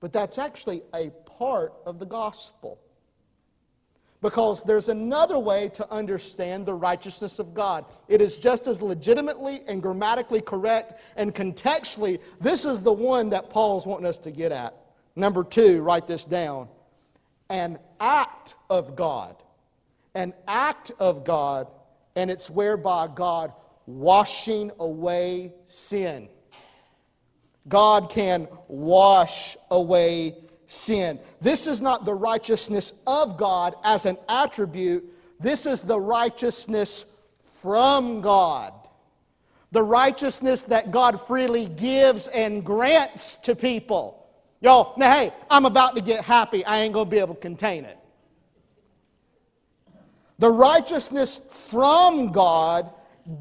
But 0.00 0.12
that's 0.12 0.36
actually 0.36 0.82
a 0.94 1.10
part 1.24 1.74
of 1.86 1.98
the 1.98 2.06
gospel. 2.06 2.80
Because 4.20 4.62
there's 4.64 4.88
another 4.88 5.38
way 5.38 5.68
to 5.70 5.90
understand 5.92 6.66
the 6.66 6.74
righteousness 6.74 7.38
of 7.38 7.54
God. 7.54 7.84
It 8.08 8.20
is 8.20 8.36
just 8.36 8.66
as 8.66 8.82
legitimately 8.82 9.62
and 9.66 9.82
grammatically 9.82 10.40
correct 10.40 11.00
and 11.16 11.34
contextually, 11.34 12.20
this 12.40 12.64
is 12.64 12.80
the 12.80 12.92
one 12.92 13.30
that 13.30 13.50
Paul's 13.50 13.86
wanting 13.86 14.06
us 14.06 14.18
to 14.18 14.30
get 14.30 14.52
at. 14.52 14.81
Number 15.14 15.44
two, 15.44 15.82
write 15.82 16.06
this 16.06 16.24
down. 16.24 16.68
An 17.50 17.78
act 18.00 18.54
of 18.70 18.96
God. 18.96 19.36
An 20.14 20.34
act 20.46 20.92
of 20.98 21.24
God, 21.24 21.68
and 22.16 22.30
it's 22.30 22.50
whereby 22.50 23.08
God 23.14 23.52
washing 23.86 24.70
away 24.78 25.54
sin. 25.64 26.28
God 27.68 28.10
can 28.10 28.46
wash 28.68 29.56
away 29.70 30.36
sin. 30.66 31.18
This 31.40 31.66
is 31.66 31.80
not 31.80 32.04
the 32.04 32.12
righteousness 32.12 32.92
of 33.06 33.36
God 33.38 33.74
as 33.84 34.04
an 34.04 34.18
attribute, 34.28 35.04
this 35.40 35.64
is 35.64 35.82
the 35.82 35.98
righteousness 35.98 37.06
from 37.42 38.20
God. 38.20 38.74
the 39.72 39.82
righteousness 39.82 40.64
that 40.64 40.90
God 40.90 41.20
freely 41.26 41.66
gives 41.66 42.28
and 42.28 42.62
grants 42.62 43.38
to 43.38 43.56
people. 43.56 44.21
Y'all, 44.62 44.94
now 44.96 45.12
hey, 45.12 45.32
I'm 45.50 45.66
about 45.66 45.96
to 45.96 46.00
get 46.00 46.24
happy. 46.24 46.64
I 46.64 46.78
ain't 46.78 46.94
going 46.94 47.06
to 47.06 47.10
be 47.10 47.18
able 47.18 47.34
to 47.34 47.40
contain 47.40 47.84
it. 47.84 47.98
The 50.38 50.50
righteousness 50.50 51.40
from 51.50 52.30
God 52.30 52.88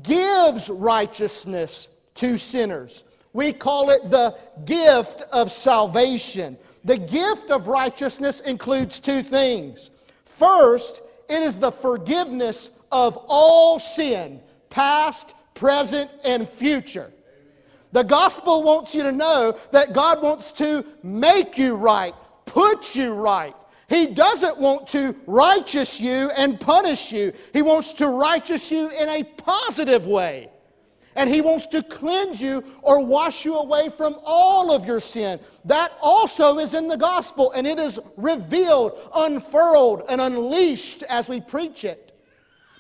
gives 0.04 0.70
righteousness 0.70 1.90
to 2.16 2.38
sinners. 2.38 3.04
We 3.34 3.54
call 3.54 3.92
it 3.92 4.10
the 4.10 4.36
gift 4.66 5.22
of 5.32 5.52
salvation. 5.52 6.58
The 6.84 6.98
gift 6.98 7.52
of 7.52 7.68
righteousness 7.68 8.40
includes 8.42 9.00
two 9.00 9.22
things. 9.24 9.92
First, 10.26 11.02
it 11.30 11.42
is 11.42 11.60
the 11.60 11.72
forgiveness 11.72 12.72
of 12.92 13.18
all 13.28 13.80
sin, 13.80 14.42
past, 14.70 15.36
present, 15.54 16.10
and 16.26 16.50
future. 16.50 17.12
The 17.92 18.04
gospel 18.04 18.64
wants 18.64 18.96
you 18.96 19.04
to 19.04 19.12
know 19.12 19.58
that 19.72 19.94
God 19.94 20.22
wants 20.22 20.52
to 20.54 20.86
make 21.04 21.58
you 21.58 21.76
right, 21.76 22.14
put 22.46 22.96
you 22.96 23.14
right. 23.14 23.54
He 23.90 24.08
doesn't 24.08 24.58
want 24.58 24.88
to 24.90 25.16
righteous 25.28 26.00
you 26.00 26.30
and 26.32 26.58
punish 26.58 27.12
you. 27.12 27.34
He 27.52 27.62
wants 27.62 27.92
to 27.96 28.08
righteous 28.08 28.72
you 28.72 28.90
in 28.90 29.10
a 29.10 29.24
positive 29.24 30.08
way. 30.08 30.50
And 31.16 31.30
He 31.30 31.42
wants 31.42 31.68
to 31.68 31.84
cleanse 31.84 32.42
you 32.42 32.64
or 32.82 33.04
wash 33.04 33.44
you 33.44 33.58
away 33.58 33.90
from 33.90 34.16
all 34.26 34.72
of 34.72 34.86
your 34.86 35.02
sin. 35.02 35.42
That 35.66 35.92
also 36.02 36.58
is 36.60 36.74
in 36.74 36.88
the 36.88 36.96
gospel, 36.96 37.52
and 37.52 37.68
it 37.68 37.80
is 37.80 38.00
revealed, 38.16 38.98
unfurled, 39.14 40.04
and 40.08 40.22
unleashed 40.22 41.04
as 41.04 41.28
we 41.28 41.42
preach 41.42 41.84
it. 41.84 42.11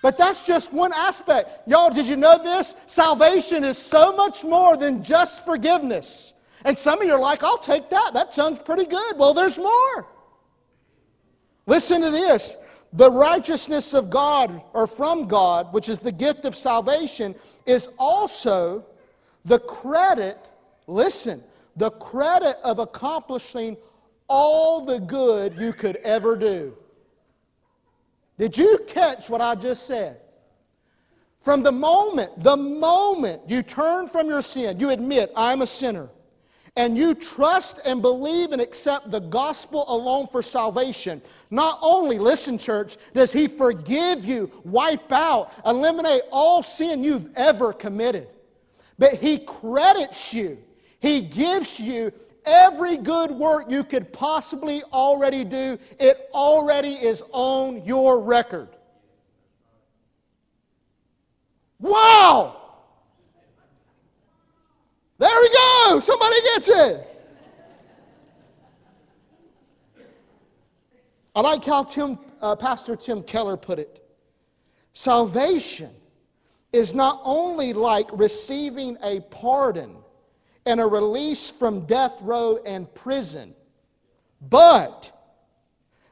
But 0.01 0.17
that's 0.17 0.46
just 0.46 0.74
one 0.74 0.93
aspect. 0.93 1.67
Y'all, 1.67 1.93
did 1.93 2.08
you 2.08 2.15
know 2.15 2.41
this? 2.41 2.75
Salvation 2.88 3.63
is 3.63 3.77
so 3.77 4.15
much 4.15 4.43
more 4.43 4.75
than 4.75 5.03
just 5.03 5.46
forgiveness. 5.46 6.34
And 6.65 6.77
some 6.77 7.01
of 7.01 7.08
you 7.08 7.13
are 7.13 7.20
like, 7.20 7.43
I'll 7.43 7.58
take 7.58 7.89
that. 7.89 8.12
That 8.13 8.34
sounds 8.34 8.60
pretty 8.60 8.86
good. 8.86 9.17
Well, 9.17 9.34
there's 9.34 9.58
more. 9.58 10.08
Listen 11.67 12.01
to 12.01 12.10
this. 12.10 12.55
The 12.93 13.10
righteousness 13.10 13.93
of 13.93 14.10
God, 14.10 14.62
or 14.74 14.86
from 14.86 15.27
God, 15.27 15.72
which 15.74 15.88
is 15.88 16.00
the 16.00 16.12
gift 16.12 16.46
of 16.46 16.55
salvation, 16.55 17.36
is 17.65 17.89
also 17.98 18.86
the 19.46 19.60
credit, 19.60 20.38
listen, 20.88 21.43
the 21.77 21.91
credit 21.91 22.58
of 22.63 22.79
accomplishing 22.79 23.77
all 24.27 24.84
the 24.84 25.00
good 25.00 25.55
you 25.58 25.72
could 25.74 25.98
ever 25.98 26.36
do. 26.36 26.75
Did 28.41 28.57
you 28.57 28.79
catch 28.88 29.29
what 29.29 29.39
I 29.39 29.53
just 29.53 29.86
said? 29.86 30.17
From 31.41 31.62
the 31.62 31.71
moment, 31.71 32.39
the 32.39 32.57
moment 32.57 33.43
you 33.48 33.62
turn 33.62 34.07
from 34.07 34.29
your 34.29 34.41
sin, 34.41 34.79
you 34.79 34.89
admit, 34.89 35.31
I'm 35.36 35.62
a 35.62 35.67
sinner, 35.67 36.10
and 36.75 36.98
you 36.98 37.13
trust 37.13 37.81
and 37.86 38.01
believe 38.01 38.51
and 38.51 38.60
accept 38.60 39.12
the 39.12 39.19
gospel 39.19 39.86
alone 39.88 40.25
for 40.25 40.41
salvation, 40.41 41.21
not 41.51 41.77
only, 41.83 42.17
listen, 42.17 42.57
church, 42.57 42.98
does 43.13 43.31
He 43.31 43.48
forgive 43.48 44.25
you, 44.25 44.50
wipe 44.63 45.12
out, 45.12 45.53
eliminate 45.63 46.24
all 46.31 46.63
sin 46.63 47.03
you've 47.03 47.29
ever 47.38 47.71
committed, 47.71 48.27
but 48.98 49.13
He 49.13 49.38
credits 49.38 50.33
you. 50.33 50.57
He 51.00 51.21
gives 51.21 51.79
you 51.79 52.12
Every 52.45 52.98
good 52.98 53.31
work 53.31 53.69
you 53.69 53.83
could 53.83 54.12
possibly 54.12 54.83
already 54.91 55.43
do, 55.43 55.77
it 56.00 56.29
already 56.33 56.93
is 56.93 57.24
on 57.31 57.86
your 57.86 58.19
record. 58.19 58.69
Wow! 61.79 62.57
There 65.17 65.41
we 65.41 65.50
go. 65.50 66.00
Somebody 66.00 66.36
gets 66.55 66.69
it. 66.69 67.07
I 71.36 71.41
like 71.41 71.63
how 71.63 71.83
Tim, 71.83 72.17
uh, 72.41 72.55
Pastor 72.55 72.95
Tim 72.95 73.24
Keller 73.24 73.55
put 73.55 73.79
it. 73.79 74.03
Salvation 74.93 75.92
is 76.74 76.94
not 76.94 77.22
only 77.24 77.72
like 77.72 78.07
receiving 78.11 78.98
a 79.03 79.20
pardon 79.22 80.00
and 80.65 80.79
a 80.79 80.85
release 80.85 81.50
from 81.50 81.85
death 81.85 82.17
row 82.21 82.59
and 82.65 82.93
prison. 82.93 83.55
But 84.41 85.11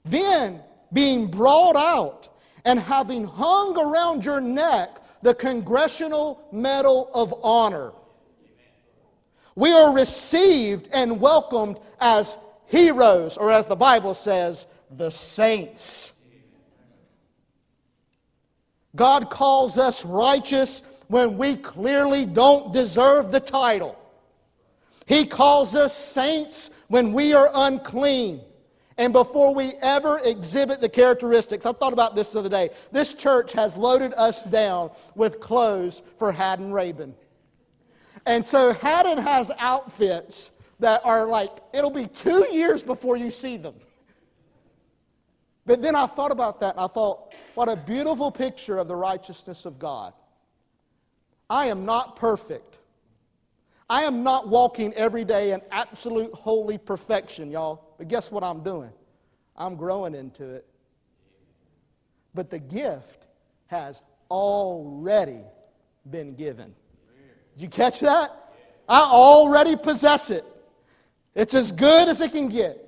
then 0.03 0.61
being 0.91 1.27
brought 1.27 1.75
out 1.75 2.29
and 2.65 2.79
having 2.79 3.25
hung 3.25 3.77
around 3.77 4.25
your 4.25 4.41
neck 4.41 5.01
the 5.21 5.33
Congressional 5.33 6.47
Medal 6.51 7.09
of 7.13 7.33
Honor. 7.43 7.91
We 9.55 9.71
are 9.71 9.93
received 9.93 10.87
and 10.93 11.19
welcomed 11.19 11.79
as 11.99 12.37
heroes, 12.67 13.35
or 13.35 13.51
as 13.51 13.67
the 13.67 13.75
Bible 13.75 14.13
says, 14.13 14.67
the 14.89 15.09
saints. 15.09 16.13
God 18.95 19.29
calls 19.29 19.77
us 19.77 20.05
righteous 20.05 20.83
when 21.07 21.37
we 21.37 21.55
clearly 21.55 22.25
don't 22.25 22.71
deserve 22.71 23.31
the 23.31 23.39
title. 23.39 23.98
He 25.09 25.25
calls 25.25 25.75
us 25.75 25.91
saints 25.91 26.69
when 26.87 27.13
we 27.13 27.33
are 27.33 27.49
unclean. 27.51 28.41
And 28.95 29.11
before 29.11 29.55
we 29.55 29.73
ever 29.81 30.19
exhibit 30.23 30.81
the 30.81 30.89
characteristics, 30.89 31.65
I 31.65 31.71
thought 31.71 31.93
about 31.93 32.15
this 32.15 32.33
the 32.33 32.39
other 32.39 32.49
day. 32.49 32.69
This 32.91 33.15
church 33.15 33.53
has 33.53 33.75
loaded 33.75 34.13
us 34.13 34.43
down 34.43 34.91
with 35.15 35.39
clothes 35.39 36.03
for 36.19 36.31
Haddon 36.31 36.71
Rabin. 36.71 37.15
And 38.27 38.45
so 38.45 38.71
Haddon 38.71 39.17
has 39.17 39.49
outfits 39.57 40.51
that 40.77 41.01
are 41.03 41.25
like, 41.25 41.57
it'll 41.73 41.89
be 41.89 42.05
two 42.05 42.45
years 42.51 42.83
before 42.83 43.17
you 43.17 43.31
see 43.31 43.57
them. 43.57 43.73
But 45.65 45.81
then 45.81 45.95
I 45.95 46.05
thought 46.05 46.31
about 46.31 46.59
that 46.59 46.75
and 46.75 46.85
I 46.85 46.87
thought, 46.87 47.33
what 47.55 47.67
a 47.67 47.75
beautiful 47.75 48.29
picture 48.29 48.77
of 48.77 48.87
the 48.87 48.95
righteousness 48.95 49.65
of 49.65 49.79
God. 49.79 50.13
I 51.49 51.65
am 51.65 51.83
not 51.83 52.15
perfect. 52.15 52.78
I 53.89 54.03
am 54.03 54.21
not 54.23 54.47
walking 54.47 54.93
every 54.93 55.25
day 55.25 55.51
in 55.51 55.61
absolute 55.71 56.31
holy 56.33 56.77
perfection, 56.77 57.49
y'all. 57.49 57.95
But 57.97 58.07
guess 58.07 58.31
what 58.31 58.43
I'm 58.43 58.61
doing? 58.61 58.91
I'm 59.57 59.75
growing 59.75 60.13
into 60.13 60.47
it. 60.47 60.67
But 62.35 62.49
the 62.49 62.59
gift 62.59 63.25
has 63.67 64.03
already 64.29 65.41
been 66.09 66.35
given. 66.35 66.75
Did 67.55 67.63
you 67.63 67.69
catch 67.69 67.99
that? 68.01 68.31
I 68.87 69.01
already 69.01 69.75
possess 69.75 70.29
it. 70.29 70.45
It's 71.35 71.53
as 71.53 71.71
good 71.71 72.07
as 72.07 72.21
it 72.21 72.31
can 72.31 72.47
get. 72.47 72.85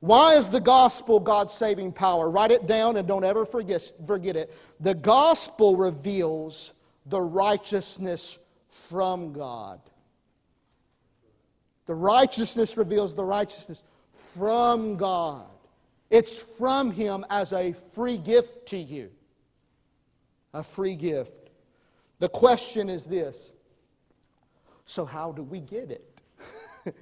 Why 0.00 0.34
is 0.34 0.48
the 0.48 0.60
gospel 0.60 1.18
God's 1.18 1.52
saving 1.52 1.92
power? 1.92 2.30
Write 2.30 2.52
it 2.52 2.66
down 2.66 2.96
and 2.96 3.08
don't 3.08 3.24
ever 3.24 3.44
forget, 3.44 3.92
forget 4.06 4.36
it. 4.36 4.54
The 4.80 4.94
gospel 4.94 5.76
reveals 5.76 6.72
the 7.06 7.20
righteousness 7.20 8.38
from 8.68 9.32
God. 9.32 9.80
The 11.86 11.94
righteousness 11.94 12.76
reveals 12.76 13.14
the 13.14 13.24
righteousness 13.24 13.82
from 14.12 14.96
God. 14.96 15.46
It's 16.10 16.40
from 16.40 16.90
Him 16.90 17.24
as 17.30 17.52
a 17.52 17.72
free 17.72 18.18
gift 18.18 18.68
to 18.68 18.76
you. 18.76 19.10
A 20.54 20.62
free 20.62 20.96
gift. 20.96 21.50
The 22.18 22.28
question 22.28 22.88
is 22.88 23.04
this 23.04 23.52
so, 24.88 25.04
how 25.04 25.32
do 25.32 25.42
we 25.42 25.60
get 25.60 25.90
it? 25.90 26.22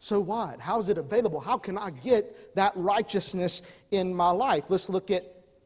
so, 0.00 0.18
what? 0.18 0.58
How 0.58 0.80
is 0.80 0.88
it 0.88 0.98
available? 0.98 1.38
How 1.38 1.56
can 1.56 1.78
I 1.78 1.90
get 1.90 2.54
that 2.56 2.72
righteousness 2.74 3.62
in 3.92 4.12
my 4.12 4.30
life? 4.30 4.64
Let's 4.68 4.88
look 4.88 5.12
at 5.12 5.24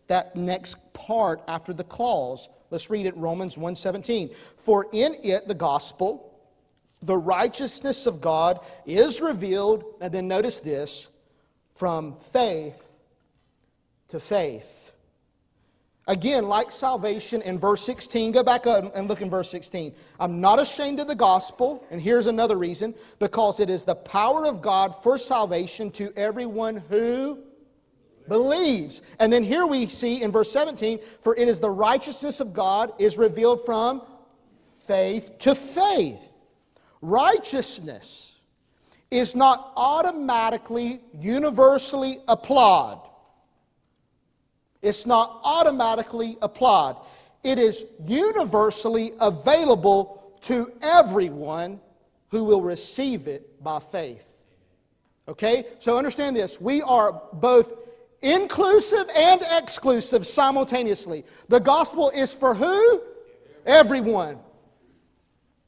that 0.09 0.37
next 0.37 0.93
part 0.93 1.41
after 1.49 1.73
the 1.73 1.85
clause 1.85 2.51
Let's 2.73 2.91
read 2.91 3.07
it 3.07 3.17
Romans 3.17 3.57
1:17. 3.57 4.35
For 4.57 4.89
in 4.93 5.15
it 5.23 5.47
the 5.47 5.55
gospel 5.55 6.31
the 7.03 7.17
righteousness 7.17 8.07
of 8.07 8.21
God 8.21 8.61
is 8.87 9.21
revealed 9.21 9.85
and 10.01 10.13
then 10.13 10.29
notice 10.29 10.61
this 10.61 11.09
from 11.75 12.15
faith 12.15 12.91
to 14.09 14.21
faith. 14.21 14.93
Again, 16.09 16.49
like 16.49 16.73
salvation 16.73 17.43
in 17.43 17.59
verse 17.59 17.83
16, 17.85 18.33
go 18.33 18.43
back 18.43 18.67
up 18.67 18.85
and 18.95 19.09
look 19.09 19.21
in 19.21 19.31
verse 19.31 19.51
16. 19.51 19.95
I'm 20.19 20.41
not 20.41 20.61
ashamed 20.61 20.99
of 20.99 21.07
the 21.09 21.15
gospel, 21.15 21.85
and 21.91 22.01
here's 22.01 22.27
another 22.27 22.57
reason 22.57 22.95
because 23.19 23.61
it 23.61 23.71
is 23.71 23.85
the 23.85 23.95
power 23.95 24.47
of 24.47 24.63
God 24.63 25.01
for 25.03 25.17
salvation 25.17 25.91
to 25.93 26.13
everyone 26.17 26.77
who 26.89 27.39
believes. 28.29 29.03
And 29.19 29.33
then 29.33 29.45
here 29.45 29.67
we 29.67 29.87
see 29.87 30.23
in 30.23 30.31
verse 30.31 30.51
17, 30.53 30.99
for 31.21 31.37
it 31.37 31.49
is 31.49 31.61
the 31.61 31.71
righteousness 31.71 32.41
of 32.41 32.53
God 32.53 32.93
is 32.99 33.19
revealed 33.19 33.65
from 33.65 34.03
faith 34.87 35.39
to 35.41 35.55
faith. 35.55 36.29
Righteousness 37.01 38.41
is 39.11 39.37
not 39.37 39.73
automatically, 39.77 41.01
universally 41.21 42.19
applied. 42.29 43.01
It's 44.81 45.07
not 45.07 45.41
automatically 45.45 46.37
applied. 46.43 46.97
it 47.45 47.59
is 47.59 47.85
universally 48.07 49.13
available 49.21 50.39
to 50.43 50.73
everyone 50.81 51.81
who 52.31 52.45
will 52.45 52.63
receive 52.63 53.27
it 53.27 53.63
by 53.63 53.79
faith. 53.79 54.45
Okay? 55.29 55.65
So 55.79 55.99
understand 55.99 56.37
this. 56.37 56.61
We 56.61 56.83
are 56.83 57.21
both 57.33 57.75
inclusive 58.23 59.07
and 59.15 59.43
exclusive 59.59 60.27
simultaneously. 60.27 61.25
The 61.49 61.61
gospel 61.61 62.11
is 62.11 62.33
for 62.33 62.55
who? 62.55 63.03
Everyone. 63.67 64.39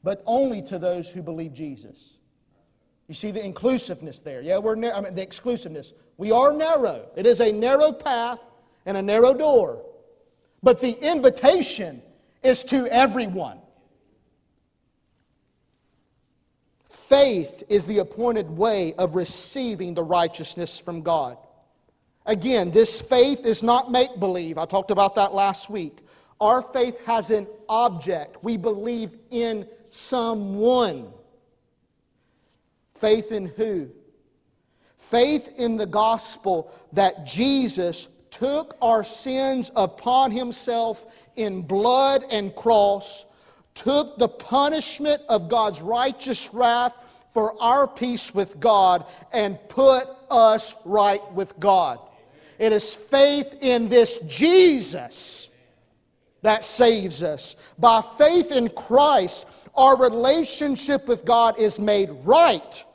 But 0.03 0.23
only 0.25 0.61
to 0.63 0.79
those 0.79 1.09
who 1.09 1.21
believe 1.21 1.53
Jesus. 1.53 2.17
You 3.07 3.13
see 3.13 3.31
the 3.31 3.43
inclusiveness 3.43 4.21
there. 4.21 4.41
Yeah, 4.41 4.57
we're 4.57 4.75
I 4.93 5.01
mean, 5.01 5.15
the 5.15 5.21
exclusiveness. 5.21 5.93
We 6.17 6.31
are 6.31 6.53
narrow. 6.53 7.07
It 7.15 7.25
is 7.25 7.41
a 7.41 7.51
narrow 7.51 7.91
path 7.91 8.39
and 8.85 8.97
a 8.97 9.01
narrow 9.01 9.33
door. 9.33 9.83
But 10.63 10.81
the 10.81 10.91
invitation 10.91 12.01
is 12.41 12.63
to 12.65 12.87
everyone. 12.87 13.59
Faith 16.89 17.63
is 17.69 17.85
the 17.85 17.99
appointed 17.99 18.49
way 18.49 18.95
of 18.95 19.15
receiving 19.15 19.93
the 19.93 20.03
righteousness 20.03 20.79
from 20.79 21.01
God. 21.01 21.37
Again, 22.25 22.71
this 22.71 23.01
faith 23.01 23.45
is 23.45 23.61
not 23.61 23.91
make 23.91 24.19
believe. 24.19 24.57
I 24.57 24.65
talked 24.65 24.91
about 24.91 25.15
that 25.15 25.33
last 25.33 25.69
week. 25.69 25.99
Our 26.41 26.61
faith 26.61 26.99
has 27.05 27.29
an 27.29 27.47
object. 27.69 28.43
We 28.43 28.57
believe 28.57 29.15
in 29.29 29.67
someone. 29.89 31.13
Faith 32.89 33.31
in 33.31 33.47
who? 33.47 33.89
Faith 34.97 35.59
in 35.59 35.77
the 35.77 35.85
gospel 35.85 36.73
that 36.93 37.25
Jesus 37.25 38.07
took 38.31 38.75
our 38.81 39.03
sins 39.03 39.71
upon 39.75 40.31
himself 40.31 41.05
in 41.35 41.61
blood 41.61 42.23
and 42.31 42.53
cross, 42.55 43.25
took 43.75 44.17
the 44.17 44.27
punishment 44.27 45.21
of 45.29 45.47
God's 45.47 45.81
righteous 45.81 46.53
wrath 46.53 46.97
for 47.33 47.61
our 47.61 47.87
peace 47.87 48.33
with 48.33 48.59
God, 48.59 49.05
and 49.31 49.59
put 49.69 50.05
us 50.31 50.75
right 50.85 51.21
with 51.33 51.57
God. 51.59 51.99
It 52.59 52.73
is 52.73 52.95
faith 52.95 53.57
in 53.61 53.89
this 53.89 54.19
Jesus 54.19 55.49
that 56.41 56.63
saves 56.63 57.23
us. 57.23 57.55
By 57.79 58.01
faith 58.17 58.51
in 58.51 58.69
Christ, 58.69 59.47
our 59.75 59.97
relationship 59.97 61.07
with 61.07 61.25
God 61.25 61.59
is 61.59 61.79
made 61.79 62.09
right, 62.23 62.85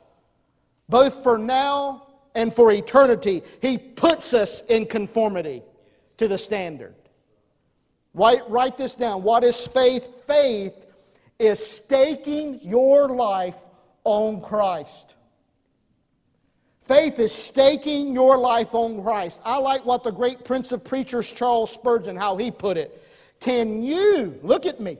both 0.89 1.21
for 1.21 1.37
now 1.37 2.07
and 2.33 2.53
for 2.53 2.71
eternity. 2.71 3.43
He 3.61 3.77
puts 3.77 4.33
us 4.33 4.61
in 4.61 4.85
conformity 4.85 5.61
to 6.17 6.27
the 6.27 6.37
standard. 6.37 6.95
Write, 8.13 8.49
write 8.49 8.77
this 8.77 8.95
down. 8.95 9.23
What 9.23 9.43
is 9.43 9.67
faith? 9.67 10.23
Faith 10.25 10.73
is 11.39 11.65
staking 11.65 12.59
your 12.61 13.07
life 13.09 13.57
on 14.03 14.41
Christ. 14.41 15.15
Faith 16.91 17.19
is 17.19 17.33
staking 17.33 18.13
your 18.13 18.37
life 18.37 18.75
on 18.75 19.01
Christ. 19.01 19.41
I 19.45 19.59
like 19.59 19.85
what 19.85 20.03
the 20.03 20.11
great 20.11 20.43
Prince 20.43 20.73
of 20.73 20.83
Preachers, 20.83 21.31
Charles 21.31 21.71
Spurgeon, 21.71 22.17
how 22.17 22.35
he 22.35 22.51
put 22.51 22.75
it. 22.75 23.01
Can 23.39 23.81
you, 23.81 24.37
look 24.43 24.65
at 24.65 24.81
me, 24.81 24.97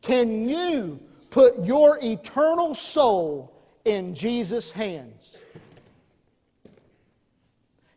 can 0.00 0.48
you 0.48 0.98
put 1.28 1.62
your 1.62 1.98
eternal 2.02 2.74
soul 2.74 3.52
in 3.84 4.14
Jesus' 4.14 4.70
hands? 4.70 5.36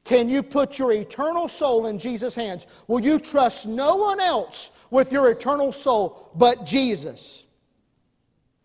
Can 0.04 0.30
you 0.30 0.44
put 0.44 0.78
your 0.78 0.92
eternal 0.92 1.48
soul 1.48 1.86
in 1.86 2.00
Jesus' 2.00 2.36
hands? 2.36 2.68
Will 2.88 3.00
you 3.00 3.20
trust 3.20 3.66
no 3.66 3.96
one 3.96 4.20
else 4.20 4.72
with 4.92 5.14
your 5.14 5.32
eternal 5.32 5.72
soul 5.72 6.30
but 6.36 6.66
Jesus? 6.66 7.46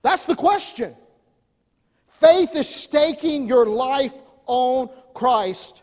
That's 0.02 0.24
the 0.24 0.34
question. 0.34 0.96
Faith 2.08 2.56
is 2.56 2.68
staking 2.68 3.46
your 3.46 3.64
life 3.64 4.14
on 4.48 4.90
Christ. 5.14 5.82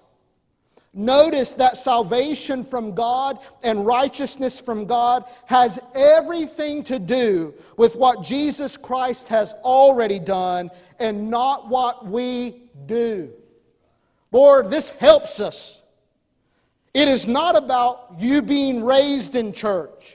Notice 0.98 1.52
that 1.54 1.76
salvation 1.76 2.64
from 2.64 2.96
God 2.96 3.40
and 3.64 3.86
righteousness 3.86 4.62
from 4.62 4.86
God 4.86 5.26
has 5.46 5.78
everything 5.94 6.86
to 6.86 7.00
do 7.00 7.54
with 7.76 7.98
what 7.98 8.24
Jesus 8.24 8.78
Christ 8.78 9.28
has 9.28 9.52
already 9.64 10.20
done 10.20 10.72
and 11.00 11.30
not 11.30 11.68
what 11.68 12.06
we 12.06 12.64
do. 12.86 13.30
Lord, 14.32 14.72
this 14.72 14.90
helps 14.90 15.42
us. 15.42 15.82
It 16.94 17.10
is 17.10 17.28
not 17.28 17.58
about 17.58 18.14
you 18.18 18.42
being 18.42 18.82
raised 18.82 19.36
in 19.36 19.52
church. 19.52 20.15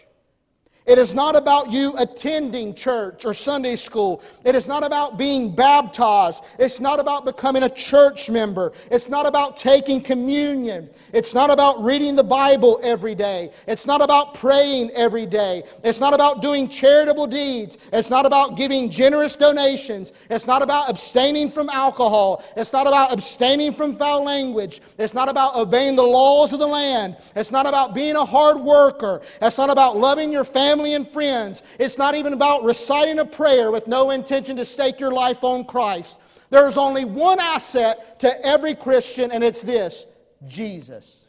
It 0.91 0.99
is 0.99 1.15
not 1.15 1.37
about 1.37 1.71
you 1.71 1.95
attending 1.99 2.75
church 2.75 3.25
or 3.25 3.33
Sunday 3.33 3.77
school. 3.77 4.25
It 4.45 4.57
is 4.57 4.67
not 4.67 4.85
about 4.85 5.17
being 5.17 5.55
baptized. 5.55 6.43
It's 6.59 6.81
not 6.81 6.99
about 6.99 7.25
becoming 7.25 7.63
a 7.63 7.69
church 7.69 8.29
member. 8.29 8.73
It's 8.91 9.09
not 9.09 9.25
about 9.25 9.57
taking 9.57 10.01
communion. 10.01 10.91
It's 11.13 11.33
not 11.33 11.49
about 11.49 11.85
reading 11.85 12.17
the 12.17 12.25
Bible 12.25 12.81
every 12.83 13.15
day. 13.15 13.53
It's 13.69 13.87
not 13.87 14.03
about 14.03 14.35
praying 14.35 14.91
every 14.91 15.27
day. 15.27 15.63
It's 15.85 16.01
not 16.01 16.13
about 16.13 16.43
doing 16.43 16.69
charitable 16.69 17.29
deeds. 17.29 17.79
It's 17.93 18.11
not 18.11 18.27
about 18.27 18.57
giving 18.57 18.91
generous 18.91 19.37
donations. 19.37 20.13
It's 20.29 20.49
not 20.49 20.61
about 20.61 20.91
abstaining 20.91 21.53
from 21.53 21.69
alcohol. 21.69 22.43
It's 22.57 22.73
not 22.73 22.89
about 22.89 23.13
abstaining 23.13 23.75
from 23.75 23.95
foul 23.95 24.25
language. 24.25 24.81
It's 24.99 25.15
not 25.15 25.29
about 25.29 25.55
obeying 25.55 25.95
the 25.95 26.03
laws 26.03 26.53
of 26.53 26.59
the 26.59 26.67
land. 26.67 27.17
It's 27.37 27.53
not 27.53 27.69
about 27.69 27.95
being 27.95 28.17
a 28.17 28.25
hard 28.25 28.59
worker. 28.59 29.23
It's 29.41 29.57
not 29.57 29.71
about 29.71 29.97
loving 29.97 30.33
your 30.33 30.43
family 30.43 30.80
family 30.81 30.95
and 30.95 31.07
friends. 31.07 31.63
It's 31.79 31.99
not 31.99 32.15
even 32.15 32.33
about 32.33 32.65
reciting 32.65 33.19
a 33.19 33.25
prayer 33.25 33.71
with 33.71 33.87
no 33.87 34.11
intention 34.11 34.57
to 34.57 34.65
stake 34.65 34.99
your 34.99 35.13
life 35.13 35.45
on 35.45 35.65
Christ. 35.65 36.19
There's 36.49 36.79
only 36.79 37.05
one 37.05 37.39
asset 37.39 38.19
to 38.21 38.47
every 38.47 38.75
Christian, 38.75 39.31
and 39.31 39.45
it's 39.45 39.63
this 39.63 40.07
Jesus. 40.47 41.27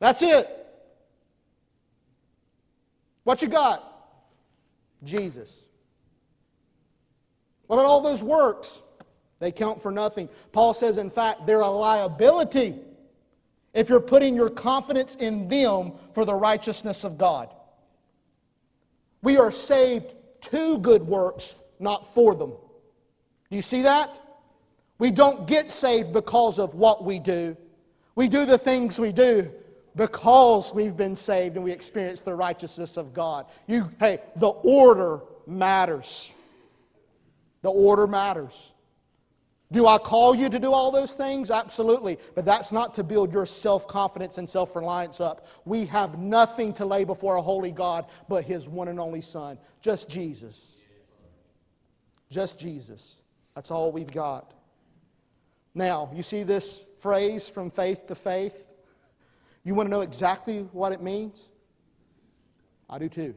That's 0.00 0.22
it. 0.22 0.48
What 3.22 3.40
you 3.40 3.48
got? 3.48 3.88
Jesus. 5.04 5.62
What 7.68 7.76
about 7.76 7.86
all 7.86 8.00
those 8.00 8.24
works? 8.24 8.82
They 9.38 9.52
count 9.52 9.80
for 9.80 9.92
nothing. 9.92 10.28
Paul 10.50 10.74
says, 10.74 10.98
in 10.98 11.10
fact, 11.10 11.46
they're 11.46 11.60
a 11.60 11.68
liability 11.68 12.74
if 13.74 13.88
you're 13.88 14.00
putting 14.00 14.34
your 14.34 14.50
confidence 14.50 15.14
in 15.16 15.48
them 15.48 15.92
for 16.12 16.24
the 16.24 16.34
righteousness 16.34 17.04
of 17.04 17.16
God. 17.18 17.52
We 19.22 19.38
are 19.38 19.50
saved 19.50 20.14
to 20.42 20.78
good 20.78 21.02
works, 21.02 21.54
not 21.78 22.12
for 22.14 22.34
them. 22.34 22.50
Do 22.50 23.56
you 23.56 23.62
see 23.62 23.82
that? 23.82 24.10
We 24.98 25.10
don't 25.10 25.46
get 25.46 25.70
saved 25.70 26.12
because 26.12 26.58
of 26.58 26.74
what 26.74 27.04
we 27.04 27.18
do. 27.18 27.56
We 28.14 28.28
do 28.28 28.44
the 28.44 28.58
things 28.58 28.98
we 28.98 29.12
do 29.12 29.50
because 29.96 30.72
we've 30.74 30.96
been 30.96 31.16
saved 31.16 31.56
and 31.56 31.64
we 31.64 31.72
experience 31.72 32.22
the 32.22 32.34
righteousness 32.34 32.96
of 32.96 33.12
God. 33.12 33.46
You, 33.66 33.90
hey, 34.00 34.20
the 34.36 34.48
order 34.48 35.20
matters. 35.46 36.30
The 37.62 37.70
order 37.70 38.06
matters. 38.06 38.71
Do 39.72 39.86
I 39.86 39.96
call 39.96 40.34
you 40.34 40.50
to 40.50 40.58
do 40.58 40.72
all 40.72 40.90
those 40.90 41.12
things? 41.12 41.50
Absolutely. 41.50 42.18
But 42.34 42.44
that's 42.44 42.72
not 42.72 42.94
to 42.96 43.02
build 43.02 43.32
your 43.32 43.46
self 43.46 43.88
confidence 43.88 44.36
and 44.36 44.48
self 44.48 44.76
reliance 44.76 45.20
up. 45.20 45.46
We 45.64 45.86
have 45.86 46.18
nothing 46.18 46.74
to 46.74 46.84
lay 46.84 47.04
before 47.04 47.36
a 47.36 47.42
holy 47.42 47.72
God 47.72 48.06
but 48.28 48.44
His 48.44 48.68
one 48.68 48.88
and 48.88 49.00
only 49.00 49.22
Son, 49.22 49.58
just 49.80 50.08
Jesus. 50.10 50.78
Just 52.30 52.58
Jesus. 52.58 53.20
That's 53.54 53.70
all 53.70 53.92
we've 53.92 54.12
got. 54.12 54.52
Now, 55.74 56.10
you 56.14 56.22
see 56.22 56.42
this 56.42 56.84
phrase 56.98 57.48
from 57.48 57.70
faith 57.70 58.06
to 58.08 58.14
faith? 58.14 58.66
You 59.64 59.74
want 59.74 59.86
to 59.86 59.90
know 59.90 60.02
exactly 60.02 60.68
what 60.72 60.92
it 60.92 61.02
means? 61.02 61.48
I 62.90 62.98
do 62.98 63.08
too. 63.08 63.34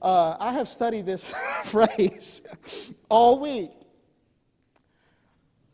Uh, 0.00 0.36
I 0.40 0.52
have 0.54 0.68
studied 0.68 1.04
this 1.04 1.34
phrase 1.64 2.40
all 3.10 3.38
week. 3.38 3.72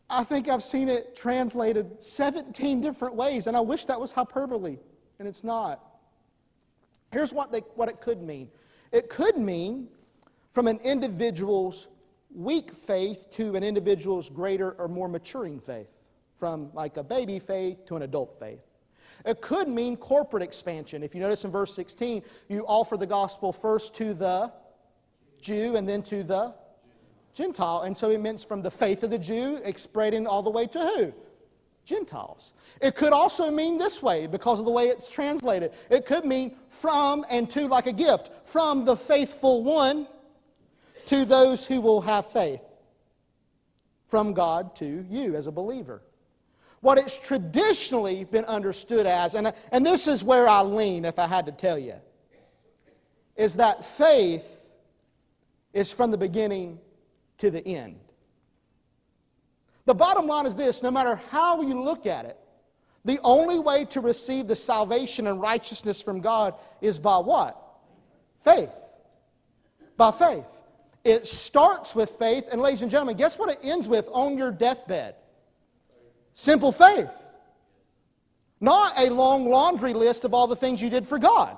I 0.09 0.23
think 0.23 0.47
I've 0.47 0.63
seen 0.63 0.87
it 0.87 1.15
translated 1.15 2.01
17 2.01 2.81
different 2.81 3.15
ways, 3.15 3.47
and 3.47 3.57
I 3.57 3.59
wish 3.59 3.85
that 3.85 3.99
was 3.99 4.11
hyperbole, 4.11 4.77
and 5.19 5.27
it's 5.27 5.43
not. 5.43 5.83
Here's 7.11 7.33
what, 7.33 7.51
they, 7.51 7.59
what 7.75 7.89
it 7.89 8.01
could 8.01 8.21
mean 8.21 8.49
it 8.91 9.09
could 9.09 9.37
mean 9.37 9.89
from 10.51 10.67
an 10.67 10.79
individual's 10.83 11.89
weak 12.33 12.71
faith 12.71 13.27
to 13.31 13.55
an 13.55 13.63
individual's 13.63 14.29
greater 14.29 14.71
or 14.73 14.87
more 14.87 15.09
maturing 15.09 15.59
faith, 15.59 16.01
from 16.35 16.69
like 16.73 16.97
a 16.97 17.03
baby 17.03 17.39
faith 17.39 17.85
to 17.85 17.95
an 17.95 18.03
adult 18.03 18.39
faith. 18.39 18.61
It 19.25 19.41
could 19.41 19.67
mean 19.67 19.97
corporate 19.97 20.43
expansion. 20.43 21.03
If 21.03 21.15
you 21.15 21.21
notice 21.21 21.43
in 21.43 21.51
verse 21.51 21.73
16, 21.73 22.23
you 22.49 22.65
offer 22.65 22.97
the 22.97 23.05
gospel 23.05 23.51
first 23.51 23.95
to 23.95 24.13
the 24.13 24.53
Jew 25.41 25.75
and 25.75 25.87
then 25.87 26.01
to 26.03 26.23
the 26.23 26.53
Gentile. 27.37 27.83
And 27.83 27.95
so 27.95 28.09
it 28.09 28.19
means 28.19 28.43
from 28.43 28.63
the 28.63 28.71
faith 28.71 29.03
of 29.03 29.11
the 29.11 29.19
Jew, 29.19 29.61
spreading 29.75 30.25
all 30.25 30.41
the 30.41 30.49
way 30.49 30.65
to 30.65 30.79
who? 30.79 31.13
Gentiles. 31.85 32.53
It 32.81 32.95
could 32.95 33.13
also 33.13 33.51
mean 33.51 33.77
this 33.77 34.01
way 34.01 34.25
because 34.25 34.59
of 34.59 34.65
the 34.65 34.71
way 34.71 34.87
it's 34.87 35.07
translated. 35.07 35.71
It 35.91 36.05
could 36.07 36.25
mean 36.25 36.55
from 36.69 37.25
and 37.29 37.49
to, 37.51 37.67
like 37.67 37.85
a 37.85 37.93
gift, 37.93 38.31
from 38.43 38.85
the 38.85 38.97
faithful 38.97 39.63
one 39.63 40.07
to 41.05 41.25
those 41.25 41.65
who 41.65 41.79
will 41.79 42.01
have 42.01 42.25
faith. 42.25 42.59
From 44.07 44.33
God 44.33 44.75
to 44.77 45.05
you 45.07 45.35
as 45.35 45.45
a 45.45 45.51
believer. 45.51 46.01
What 46.81 46.97
it's 46.97 47.17
traditionally 47.17 48.23
been 48.23 48.45
understood 48.45 49.05
as, 49.05 49.35
and, 49.35 49.53
and 49.71 49.85
this 49.85 50.07
is 50.07 50.23
where 50.23 50.47
I 50.47 50.61
lean 50.61 51.05
if 51.05 51.19
I 51.19 51.27
had 51.27 51.45
to 51.45 51.51
tell 51.51 51.77
you, 51.77 51.95
is 53.35 53.55
that 53.57 53.85
faith 53.85 54.65
is 55.73 55.93
from 55.93 56.09
the 56.09 56.17
beginning 56.17 56.79
to 57.37 57.51
the 57.51 57.65
end. 57.65 57.99
The 59.85 59.93
bottom 59.93 60.27
line 60.27 60.45
is 60.45 60.55
this 60.55 60.83
no 60.83 60.91
matter 60.91 61.15
how 61.29 61.61
you 61.61 61.81
look 61.81 62.05
at 62.05 62.25
it, 62.25 62.37
the 63.05 63.19
only 63.23 63.57
way 63.57 63.85
to 63.85 64.01
receive 64.01 64.47
the 64.47 64.55
salvation 64.55 65.27
and 65.27 65.39
righteousness 65.39 66.01
from 66.01 66.19
God 66.19 66.55
is 66.81 66.99
by 66.99 67.17
what? 67.17 67.57
Faith. 68.43 68.71
By 69.95 70.11
faith. 70.11 70.45
It 71.05 71.25
starts 71.25 71.95
with 71.95 72.09
faith, 72.11 72.43
and 72.51 72.61
ladies 72.61 72.81
and 72.81 72.91
gentlemen, 72.91 73.15
guess 73.15 73.39
what 73.39 73.49
it 73.49 73.59
ends 73.63 73.87
with 73.87 74.09
on 74.11 74.37
your 74.37 74.51
deathbed? 74.51 75.15
Simple 76.33 76.73
faith. 76.73 77.29
Not 78.59 78.99
a 78.99 79.09
long 79.09 79.49
laundry 79.49 79.93
list 79.93 80.25
of 80.25 80.33
all 80.33 80.47
the 80.47 80.55
things 80.55 80.81
you 80.81 80.89
did 80.89 81.07
for 81.07 81.17
God. 81.17 81.57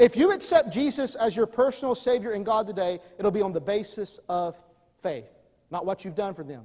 If 0.00 0.16
you 0.16 0.32
accept 0.32 0.72
Jesus 0.72 1.14
as 1.14 1.36
your 1.36 1.46
personal 1.46 1.94
Savior 1.94 2.32
and 2.32 2.44
God 2.44 2.66
today, 2.66 2.98
it'll 3.18 3.30
be 3.30 3.42
on 3.42 3.52
the 3.52 3.60
basis 3.60 4.18
of 4.28 4.56
faith 5.02 5.40
not 5.70 5.86
what 5.86 6.04
you've 6.04 6.14
done 6.14 6.34
for 6.34 6.44
them. 6.44 6.64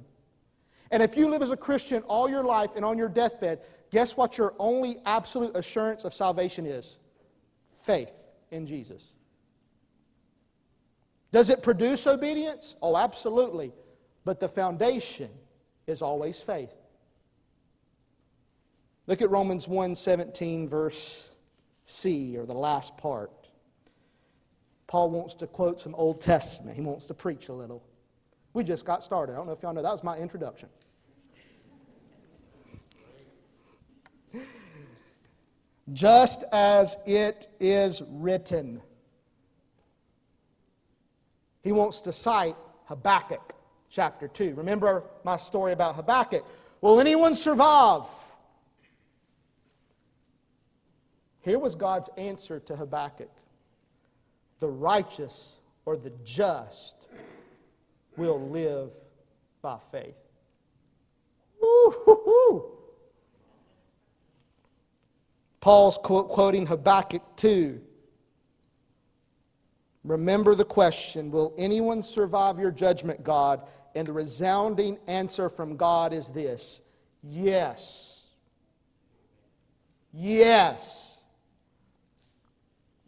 And 0.90 1.02
if 1.02 1.16
you 1.16 1.28
live 1.28 1.42
as 1.42 1.50
a 1.50 1.56
Christian 1.56 2.02
all 2.02 2.28
your 2.28 2.44
life 2.44 2.70
and 2.76 2.84
on 2.84 2.98
your 2.98 3.08
deathbed, 3.08 3.60
guess 3.90 4.16
what 4.16 4.38
your 4.38 4.54
only 4.58 4.96
absolute 5.04 5.56
assurance 5.56 6.04
of 6.04 6.14
salvation 6.14 6.66
is? 6.66 6.98
Faith 7.84 8.14
in 8.50 8.66
Jesus. 8.66 9.14
Does 11.32 11.50
it 11.50 11.62
produce 11.62 12.06
obedience? 12.06 12.76
Oh, 12.80 12.96
absolutely. 12.96 13.72
But 14.24 14.40
the 14.40 14.48
foundation 14.48 15.30
is 15.86 16.02
always 16.02 16.40
faith. 16.40 16.72
Look 19.06 19.22
at 19.22 19.30
Romans 19.30 19.68
1:17 19.68 20.68
verse 20.68 21.30
C 21.86 22.36
or 22.36 22.44
the 22.44 22.54
last 22.54 22.96
part. 22.98 23.30
Paul 24.88 25.10
wants 25.10 25.34
to 25.36 25.46
quote 25.46 25.80
some 25.80 25.94
Old 25.94 26.20
Testament. 26.20 26.76
He 26.76 26.82
wants 26.82 27.06
to 27.06 27.14
preach 27.14 27.48
a 27.48 27.52
little. 27.52 27.82
We 28.52 28.64
just 28.64 28.84
got 28.84 29.02
started. 29.02 29.32
I 29.32 29.36
don't 29.36 29.46
know 29.46 29.52
if 29.52 29.62
y'all 29.62 29.72
know 29.72 29.82
that 29.82 29.92
was 29.92 30.04
my 30.04 30.16
introduction. 30.18 30.68
Just 35.92 36.44
as 36.52 36.96
it 37.06 37.48
is 37.60 38.02
written. 38.08 38.82
He 41.62 41.70
wants 41.70 42.00
to 42.02 42.12
cite 42.12 42.56
Habakkuk 42.86 43.54
chapter 43.90 44.26
2. 44.26 44.54
Remember 44.54 45.04
my 45.24 45.36
story 45.36 45.72
about 45.72 45.94
Habakkuk. 45.94 46.44
Will 46.80 46.98
anyone 46.98 47.34
survive? 47.34 48.06
Here 51.46 51.60
was 51.60 51.76
God's 51.76 52.10
answer 52.18 52.58
to 52.58 52.74
Habakkuk 52.74 53.30
the 54.58 54.68
righteous 54.68 55.58
or 55.84 55.96
the 55.96 56.10
just 56.24 57.06
will 58.16 58.50
live 58.50 58.90
by 59.62 59.78
faith. 59.92 60.16
Woo-hoo-hoo. 61.62 62.64
Paul's 65.60 65.98
quoting 66.02 66.66
Habakkuk 66.66 67.22
2. 67.36 67.80
Remember 70.02 70.56
the 70.56 70.64
question 70.64 71.30
Will 71.30 71.54
anyone 71.56 72.02
survive 72.02 72.58
your 72.58 72.72
judgment, 72.72 73.22
God? 73.22 73.68
And 73.94 74.08
the 74.08 74.12
resounding 74.12 74.98
answer 75.06 75.48
from 75.48 75.76
God 75.76 76.12
is 76.12 76.30
this 76.30 76.82
Yes. 77.22 78.30
Yes. 80.12 81.15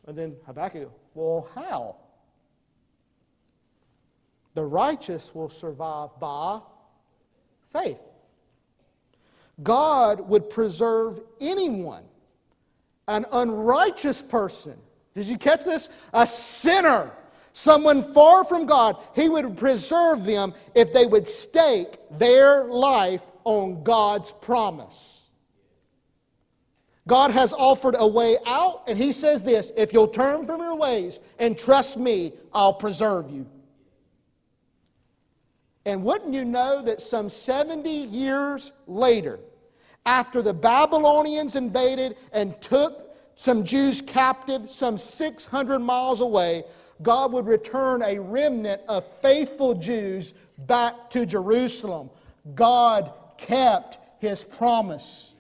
And 0.09 0.16
then 0.16 0.37
Habakkuk, 0.47 0.90
well, 1.12 1.51
how? 1.55 1.97
The 4.55 4.64
righteous 4.64 5.35
will 5.35 5.51
survive 5.51 6.18
by 6.18 6.61
faith. 7.75 8.01
God 9.62 10.27
would 10.27 10.49
preserve 10.49 11.21
anyone, 11.42 12.05
an 13.07 13.27
unrighteous 13.31 14.23
person. 14.23 14.79
Did 15.12 15.27
you 15.27 15.37
catch 15.37 15.64
this? 15.64 15.90
A 16.14 16.27
sinner, 16.27 17.11
someone 17.53 18.03
far 18.14 18.44
from 18.44 18.64
God. 18.64 18.97
He 19.14 19.29
would 19.29 19.59
preserve 19.59 20.25
them 20.25 20.55
if 20.75 20.90
they 20.90 21.05
would 21.05 21.29
stake 21.29 21.99
their 22.12 22.64
life 22.64 23.25
on 23.44 23.83
God's 23.83 24.33
promise. 24.33 25.18
God 27.09 27.31
has 27.31 27.55
offered 27.55 27.97
a 27.99 28.07
way 28.07 28.37
out, 28.47 28.85
and 28.87 28.99
He 28.99 29.12
says 29.12 29.42
this 29.42 29.73
if 29.77 29.92
you'll 29.94 30.09
turn 30.09 30.44
from 30.44 30.61
your 30.61 30.77
ways 30.77 31.21
and 31.38 31.59
trust 31.59 31.97
me, 31.97 32.35
I'll 32.53 32.75
preserve 32.75 33.31
you. 33.31 33.47
And 35.87 36.05
wouldn't 36.05 36.35
you 36.35 36.44
know 36.44 36.83
that 36.83 37.01
some 37.01 37.31
70 37.31 37.88
years 37.90 38.75
later, 38.87 39.40
after 40.05 40.42
the 40.42 40.53
Babylonians 40.53 41.57
invaded 41.57 42.18
and 42.31 42.61
took 42.61 43.16
some 43.37 43.64
Jews 43.64 44.03
captive 44.03 44.71
some 44.71 44.99
600 44.99 45.79
miles 45.79 46.21
away, 46.21 46.64
God 47.01 47.33
would 47.33 47.47
return 47.47 48.03
a 48.03 48.18
remnant 48.18 48.83
of 48.87 49.07
faithful 49.23 49.75
Jews 49.75 50.35
back 50.59 51.09
to 51.11 51.25
Jerusalem. 51.25 52.11
God 52.55 53.12
kept 53.38 53.99
his 54.18 54.44
promise. 54.44 55.33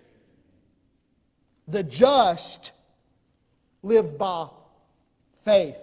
The 1.68 1.82
just 1.82 2.72
lived 3.82 4.18
by 4.18 4.48
faith. 5.44 5.78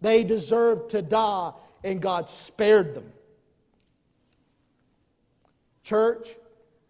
They 0.00 0.24
deserved 0.24 0.90
to 0.90 1.02
die, 1.02 1.52
and 1.84 2.02
God 2.02 2.28
spared 2.28 2.94
them. 2.94 3.12
Church, 5.84 6.36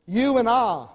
you 0.07 0.39
and 0.39 0.49
I 0.49 0.87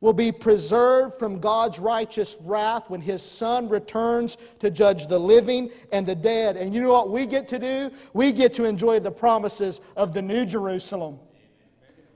will 0.00 0.12
be 0.12 0.30
preserved 0.30 1.14
from 1.18 1.40
God's 1.40 1.78
righteous 1.78 2.36
wrath 2.40 2.90
when 2.90 3.00
His 3.00 3.22
Son 3.22 3.68
returns 3.68 4.36
to 4.58 4.70
judge 4.70 5.06
the 5.06 5.18
living 5.18 5.70
and 5.92 6.04
the 6.04 6.14
dead. 6.14 6.56
And 6.56 6.74
you 6.74 6.82
know 6.82 6.92
what 6.92 7.10
we 7.10 7.26
get 7.26 7.48
to 7.48 7.58
do? 7.58 7.90
We 8.12 8.30
get 8.32 8.52
to 8.54 8.64
enjoy 8.64 9.00
the 9.00 9.10
promises 9.10 9.80
of 9.96 10.12
the 10.12 10.20
New 10.20 10.44
Jerusalem, 10.44 11.18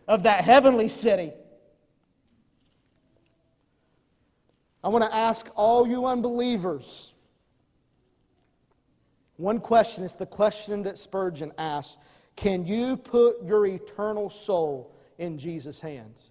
of 0.06 0.24
that 0.24 0.44
heavenly 0.44 0.88
city. 0.88 1.32
I 4.82 4.88
want 4.88 5.04
to 5.04 5.14
ask 5.14 5.50
all 5.56 5.86
you 5.86 6.06
unbelievers 6.06 7.14
one 9.36 9.60
question. 9.60 10.04
It's 10.04 10.14
the 10.14 10.26
question 10.26 10.82
that 10.82 10.98
Spurgeon 10.98 11.52
asked 11.58 11.98
can 12.36 12.64
you 12.64 12.96
put 12.96 13.42
your 13.44 13.66
eternal 13.66 14.30
soul 14.30 14.94
in 15.18 15.38
Jesus' 15.38 15.80
hands? 15.80 16.30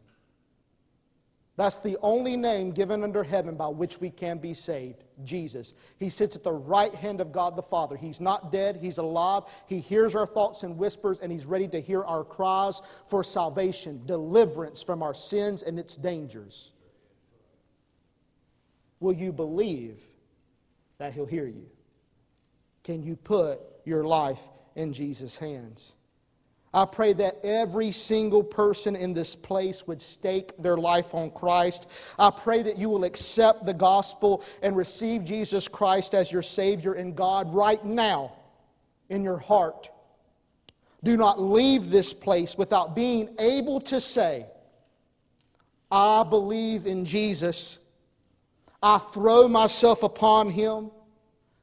That's 1.57 1.79
the 1.79 1.97
only 2.01 2.37
name 2.37 2.71
given 2.71 3.03
under 3.03 3.23
heaven 3.23 3.55
by 3.55 3.67
which 3.67 3.99
we 3.99 4.11
can 4.11 4.37
be 4.37 4.53
saved 4.53 5.03
Jesus. 5.23 5.73
He 5.97 6.07
sits 6.07 6.35
at 6.35 6.43
the 6.43 6.53
right 6.53 6.93
hand 6.93 7.19
of 7.19 7.31
God 7.31 7.55
the 7.55 7.63
Father. 7.63 7.97
He's 7.97 8.21
not 8.21 8.51
dead, 8.51 8.77
He's 8.77 8.99
alive. 8.99 9.43
He 9.65 9.79
hears 9.79 10.15
our 10.15 10.27
thoughts 10.27 10.63
and 10.63 10.77
whispers, 10.77 11.19
and 11.19 11.31
He's 11.31 11.45
ready 11.45 11.67
to 11.69 11.81
hear 11.81 12.03
our 12.03 12.23
cries 12.23 12.81
for 13.07 13.23
salvation, 13.23 14.01
deliverance 14.05 14.83
from 14.83 15.01
our 15.01 15.15
sins 15.15 15.63
and 15.63 15.79
its 15.79 15.97
dangers. 15.97 16.71
Will 18.99 19.13
you 19.13 19.31
believe 19.31 20.01
that 20.97 21.13
He'll 21.13 21.25
hear 21.25 21.45
you? 21.45 21.67
Can 22.83 23.03
you 23.03 23.15
put 23.15 23.59
your 23.85 24.03
life 24.05 24.49
in 24.75 24.93
Jesus' 24.93 25.37
hands? 25.37 25.93
I 26.73 26.85
pray 26.85 27.13
that 27.13 27.39
every 27.43 27.91
single 27.91 28.43
person 28.43 28.95
in 28.95 29.13
this 29.13 29.35
place 29.35 29.87
would 29.87 30.01
stake 30.01 30.51
their 30.59 30.77
life 30.77 31.15
on 31.15 31.31
Christ. 31.31 31.89
I 32.19 32.29
pray 32.29 32.61
that 32.63 32.77
you 32.77 32.89
will 32.89 33.03
accept 33.03 33.65
the 33.65 33.73
gospel 33.73 34.43
and 34.61 34.75
receive 34.75 35.23
Jesus 35.23 35.67
Christ 35.67 36.13
as 36.13 36.31
your 36.31 36.41
Savior 36.41 36.93
and 36.93 37.15
God 37.15 37.53
right 37.53 37.83
now 37.83 38.33
in 39.09 39.23
your 39.23 39.37
heart. 39.37 39.89
Do 41.03 41.15
not 41.15 41.41
leave 41.41 41.89
this 41.89 42.13
place 42.13 42.57
without 42.57 42.95
being 42.95 43.35
able 43.39 43.79
to 43.81 44.01
say, 44.01 44.45
I 45.89 46.23
believe 46.23 46.85
in 46.85 47.05
Jesus. 47.05 47.79
I 48.87 48.99
throw 48.99 49.49
myself 49.49 50.01
upon 50.01 50.49
him. 50.49 50.91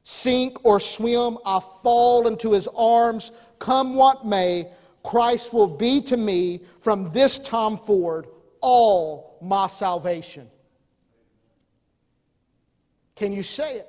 Sink 0.03 0.63
or 0.63 0.79
swim, 0.79 1.39
I 1.43 1.59
fall 1.81 2.27
into 2.27 2.51
his 2.51 2.67
arms. 2.67 3.31
Come 3.57 3.95
what 3.95 4.27
may, 4.27 4.71
Christ 5.03 5.51
will 5.51 5.65
be 5.65 6.01
to 6.01 6.17
me 6.17 6.61
from 6.79 7.11
this 7.13 7.39
time 7.39 7.77
forward 7.77 8.27
all 8.61 9.39
my 9.41 9.65
salvation. 9.65 10.47
Can 13.15 13.33
you 13.33 13.41
say 13.41 13.77
it? 13.77 13.87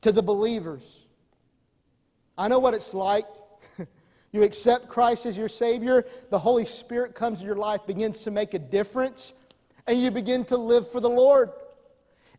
To 0.00 0.10
the 0.10 0.22
believers. 0.22 1.06
I 2.36 2.48
know 2.48 2.58
what 2.58 2.74
it's 2.74 2.92
like. 2.92 3.26
you 4.32 4.42
accept 4.42 4.88
Christ 4.88 5.26
as 5.26 5.36
your 5.36 5.48
Savior, 5.48 6.04
the 6.30 6.40
Holy 6.40 6.64
Spirit 6.64 7.14
comes 7.14 7.40
in 7.40 7.46
your 7.46 7.54
life, 7.54 7.86
begins 7.86 8.24
to 8.24 8.32
make 8.32 8.54
a 8.54 8.58
difference, 8.58 9.32
and 9.86 9.98
you 9.98 10.10
begin 10.10 10.44
to 10.46 10.56
live 10.56 10.90
for 10.90 11.00
the 11.00 11.10
Lord. 11.10 11.50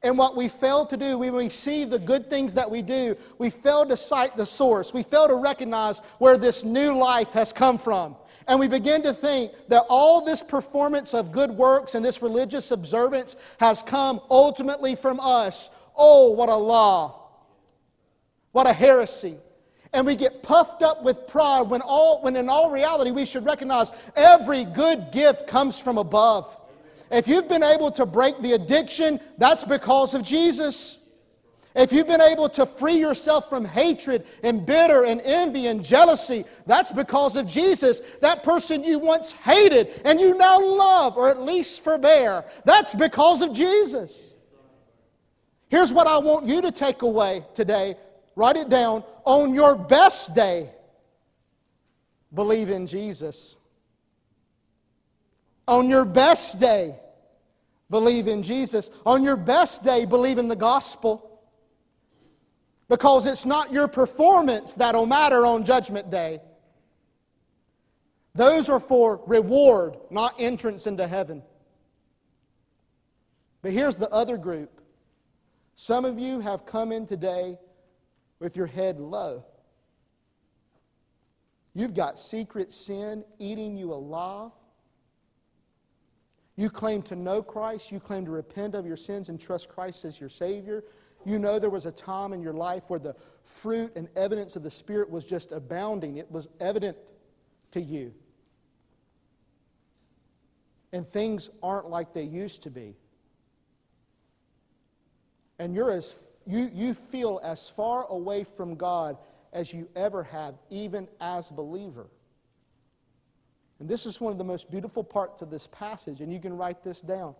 And 0.03 0.17
what 0.17 0.35
we 0.35 0.47
fail 0.47 0.85
to 0.85 0.97
do, 0.97 1.17
when 1.17 1.33
we 1.33 1.49
see 1.49 1.83
the 1.83 1.97
good 1.97 2.29
things 2.29 2.53
that 2.53 2.69
we 2.69 2.81
do, 2.81 3.17
we 3.39 3.49
fail 3.49 3.85
to 3.85 3.97
cite 3.97 4.37
the 4.37 4.45
source. 4.45 4.93
We 4.93 5.01
fail 5.01 5.27
to 5.27 5.35
recognize 5.35 5.99
where 6.19 6.37
this 6.37 6.63
new 6.63 6.95
life 6.95 7.31
has 7.31 7.51
come 7.51 7.77
from. 7.77 8.15
And 8.47 8.59
we 8.59 8.67
begin 8.67 9.01
to 9.03 9.13
think 9.13 9.53
that 9.69 9.83
all 9.89 10.23
this 10.23 10.43
performance 10.43 11.13
of 11.13 11.31
good 11.31 11.51
works 11.51 11.95
and 11.95 12.05
this 12.05 12.21
religious 12.21 12.71
observance 12.71 13.35
has 13.59 13.81
come 13.81 14.21
ultimately 14.29 14.95
from 14.95 15.19
us. 15.19 15.69
Oh, 15.95 16.31
what 16.31 16.49
a 16.49 16.55
law! 16.55 17.23
What 18.51 18.67
a 18.67 18.73
heresy. 18.73 19.37
And 19.93 20.05
we 20.05 20.15
get 20.15 20.43
puffed 20.43 20.81
up 20.81 21.03
with 21.03 21.27
pride 21.27 21.69
when, 21.69 21.81
all, 21.81 22.21
when 22.21 22.35
in 22.35 22.49
all 22.49 22.71
reality 22.71 23.11
we 23.11 23.25
should 23.25 23.45
recognize 23.45 23.91
every 24.15 24.63
good 24.63 25.11
gift 25.11 25.47
comes 25.47 25.79
from 25.79 25.97
above. 25.97 26.56
If 27.11 27.27
you've 27.27 27.47
been 27.47 27.63
able 27.63 27.91
to 27.91 28.05
break 28.05 28.37
the 28.39 28.53
addiction, 28.53 29.19
that's 29.37 29.63
because 29.63 30.13
of 30.13 30.23
Jesus. 30.23 30.97
If 31.77 31.93
you've 31.93 32.07
been 32.07 32.21
able 32.21 32.49
to 32.49 32.65
free 32.65 32.97
yourself 32.97 33.49
from 33.49 33.63
hatred 33.63 34.25
and 34.43 34.65
bitter 34.65 35.05
and 35.05 35.21
envy 35.21 35.67
and 35.67 35.85
jealousy, 35.85 36.43
that's 36.65 36.91
because 36.91 37.35
of 37.35 37.45
Jesus. 37.45 37.99
That 38.21 38.41
person 38.41 38.83
you 38.83 38.97
once 38.97 39.31
hated 39.31 40.01
and 40.03 40.19
you 40.19 40.35
now 40.35 40.59
love, 40.59 41.17
or 41.17 41.29
at 41.29 41.39
least 41.41 41.83
forbear, 41.83 42.45
that's 42.65 42.95
because 42.95 43.43
of 43.43 43.53
Jesus. 43.53 44.31
Here's 45.69 45.93
what 45.93 46.07
I 46.07 46.17
want 46.17 46.47
you 46.47 46.61
to 46.61 46.71
take 46.71 47.03
away 47.03 47.45
today. 47.53 47.95
Write 48.35 48.55
it 48.55 48.69
down. 48.69 49.03
On 49.25 49.53
your 49.53 49.75
best 49.75 50.33
day, 50.33 50.71
believe 52.33 52.69
in 52.69 52.87
Jesus. 52.87 53.55
On 55.67 55.89
your 55.89 56.05
best 56.05 56.59
day, 56.59 56.95
believe 57.89 58.27
in 58.27 58.41
Jesus. 58.41 58.89
On 59.05 59.23
your 59.23 59.35
best 59.35 59.83
day, 59.83 60.05
believe 60.05 60.37
in 60.37 60.47
the 60.47 60.55
gospel. 60.55 61.41
Because 62.89 63.25
it's 63.25 63.45
not 63.45 63.71
your 63.71 63.87
performance 63.87 64.73
that'll 64.73 65.05
matter 65.05 65.45
on 65.45 65.65
Judgment 65.65 66.09
Day. 66.09 66.39
Those 68.33 68.69
are 68.69 68.79
for 68.79 69.21
reward, 69.25 69.97
not 70.09 70.35
entrance 70.39 70.87
into 70.87 71.07
heaven. 71.07 71.43
But 73.61 73.71
here's 73.73 73.97
the 73.97 74.09
other 74.11 74.37
group. 74.37 74.79
Some 75.75 76.05
of 76.05 76.17
you 76.17 76.39
have 76.39 76.65
come 76.65 76.91
in 76.91 77.05
today 77.05 77.57
with 78.39 78.55
your 78.55 78.67
head 78.67 78.99
low. 78.99 79.43
You've 81.73 81.93
got 81.93 82.17
secret 82.17 82.71
sin 82.71 83.25
eating 83.37 83.75
you 83.75 83.91
alive. 83.93 84.51
You 86.57 86.71
claim 86.71 87.03
to 87.03 87.15
know 87.15 87.41
Christ. 87.41 87.91
You 87.91 87.99
claim 87.99 88.25
to 88.25 88.31
repent 88.31 88.75
of 88.75 88.85
your 88.85 88.97
sins 88.97 89.29
and 89.29 89.39
trust 89.39 89.69
Christ 89.69 90.03
as 90.03 90.19
your 90.19 90.29
Savior. 90.29 90.83
You 91.23 91.39
know 91.39 91.59
there 91.59 91.69
was 91.69 91.85
a 91.85 91.91
time 91.91 92.33
in 92.33 92.41
your 92.41 92.53
life 92.53 92.89
where 92.89 92.99
the 92.99 93.15
fruit 93.43 93.93
and 93.95 94.09
evidence 94.15 94.55
of 94.55 94.63
the 94.63 94.71
Spirit 94.71 95.09
was 95.09 95.23
just 95.23 95.51
abounding, 95.51 96.17
it 96.17 96.29
was 96.31 96.49
evident 96.59 96.97
to 97.71 97.81
you. 97.81 98.13
And 100.93 101.05
things 101.05 101.49
aren't 101.61 101.89
like 101.89 102.13
they 102.13 102.23
used 102.23 102.63
to 102.63 102.71
be. 102.71 102.95
And 105.59 105.75
you're 105.75 105.91
as, 105.91 106.17
you, 106.45 106.71
you 106.73 106.93
feel 106.93 107.39
as 107.43 107.69
far 107.69 108.05
away 108.07 108.43
from 108.43 108.75
God 108.75 109.17
as 109.53 109.73
you 109.73 109.89
ever 109.95 110.23
have, 110.23 110.55
even 110.69 111.07
as 111.19 111.49
believer. 111.51 112.07
And 113.79 113.87
this 113.87 114.05
is 114.05 114.19
one 114.19 114.31
of 114.31 114.37
the 114.37 114.43
most 114.43 114.71
beautiful 114.71 115.03
parts 115.03 115.41
of 115.41 115.49
this 115.49 115.67
passage, 115.67 116.21
and 116.21 116.31
you 116.33 116.39
can 116.39 116.55
write 116.55 116.83
this 116.83 117.01
down. 117.01 117.35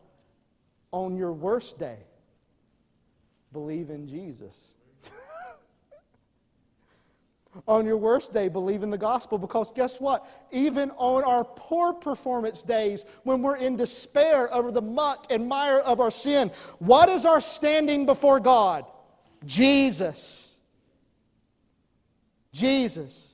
On 0.92 1.18
your 1.18 1.34
worst 1.34 1.80
day, 1.80 1.98
believe 3.52 3.90
in 3.90 4.08
Jesus. 4.08 4.56
on 7.68 7.86
your 7.86 7.98
worst 7.98 8.34
day, 8.34 8.50
believe 8.50 8.84
in 8.84 8.92
the 8.92 8.98
gospel 8.98 9.38
because 9.38 9.72
guess 9.72 10.00
what? 10.00 10.28
Even 10.52 10.92
on 10.92 11.24
our 11.24 11.44
poor 11.44 11.92
performance 11.92 12.62
days, 12.62 13.06
when 13.24 13.42
we're 13.42 13.58
in 13.58 13.76
despair 13.76 14.54
over 14.54 14.72
the 14.72 14.82
muck 14.82 15.26
and 15.32 15.48
mire 15.48 15.80
of 15.80 16.00
our 16.00 16.12
sin, 16.12 16.52
what 16.78 17.10
is 17.10 17.26
our 17.26 17.42
standing 17.42 18.06
before 18.06 18.40
God? 18.40 18.86
Jesus. 19.46 20.56
Jesus. 22.52 23.34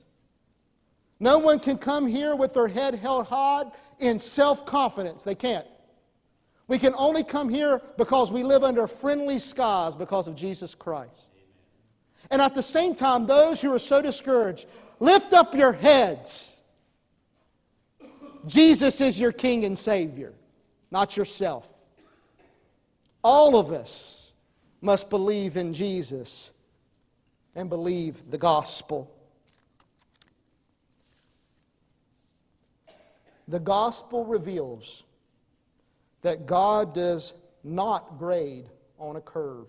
No 1.20 1.38
one 1.38 1.58
can 1.60 1.78
come 1.78 2.06
here 2.06 2.34
with 2.34 2.54
their 2.54 2.68
head 2.68 2.94
held 2.94 3.26
high 3.26 3.64
in 3.98 4.18
self 4.18 4.66
confidence. 4.66 5.24
They 5.24 5.34
can't. 5.34 5.66
We 6.66 6.78
can 6.78 6.94
only 6.96 7.22
come 7.22 7.48
here 7.48 7.82
because 7.98 8.32
we 8.32 8.42
live 8.42 8.64
under 8.64 8.86
friendly 8.86 9.38
skies 9.38 9.94
because 9.94 10.28
of 10.28 10.34
Jesus 10.34 10.74
Christ. 10.74 11.30
And 12.30 12.40
at 12.40 12.54
the 12.54 12.62
same 12.62 12.94
time, 12.94 13.26
those 13.26 13.60
who 13.60 13.72
are 13.72 13.78
so 13.78 14.00
discouraged, 14.00 14.66
lift 14.98 15.34
up 15.34 15.54
your 15.54 15.72
heads. 15.72 16.62
Jesus 18.46 19.00
is 19.00 19.20
your 19.20 19.32
King 19.32 19.64
and 19.64 19.78
Savior, 19.78 20.32
not 20.90 21.16
yourself. 21.16 21.68
All 23.22 23.56
of 23.56 23.72
us 23.72 24.32
must 24.80 25.10
believe 25.10 25.56
in 25.56 25.72
Jesus 25.72 26.52
and 27.54 27.68
believe 27.68 28.22
the 28.30 28.38
gospel. 28.38 29.13
The 33.48 33.60
gospel 33.60 34.24
reveals 34.24 35.04
that 36.22 36.46
God 36.46 36.94
does 36.94 37.34
not 37.62 38.18
grade 38.18 38.66
on 38.98 39.16
a 39.16 39.20
curve. 39.20 39.68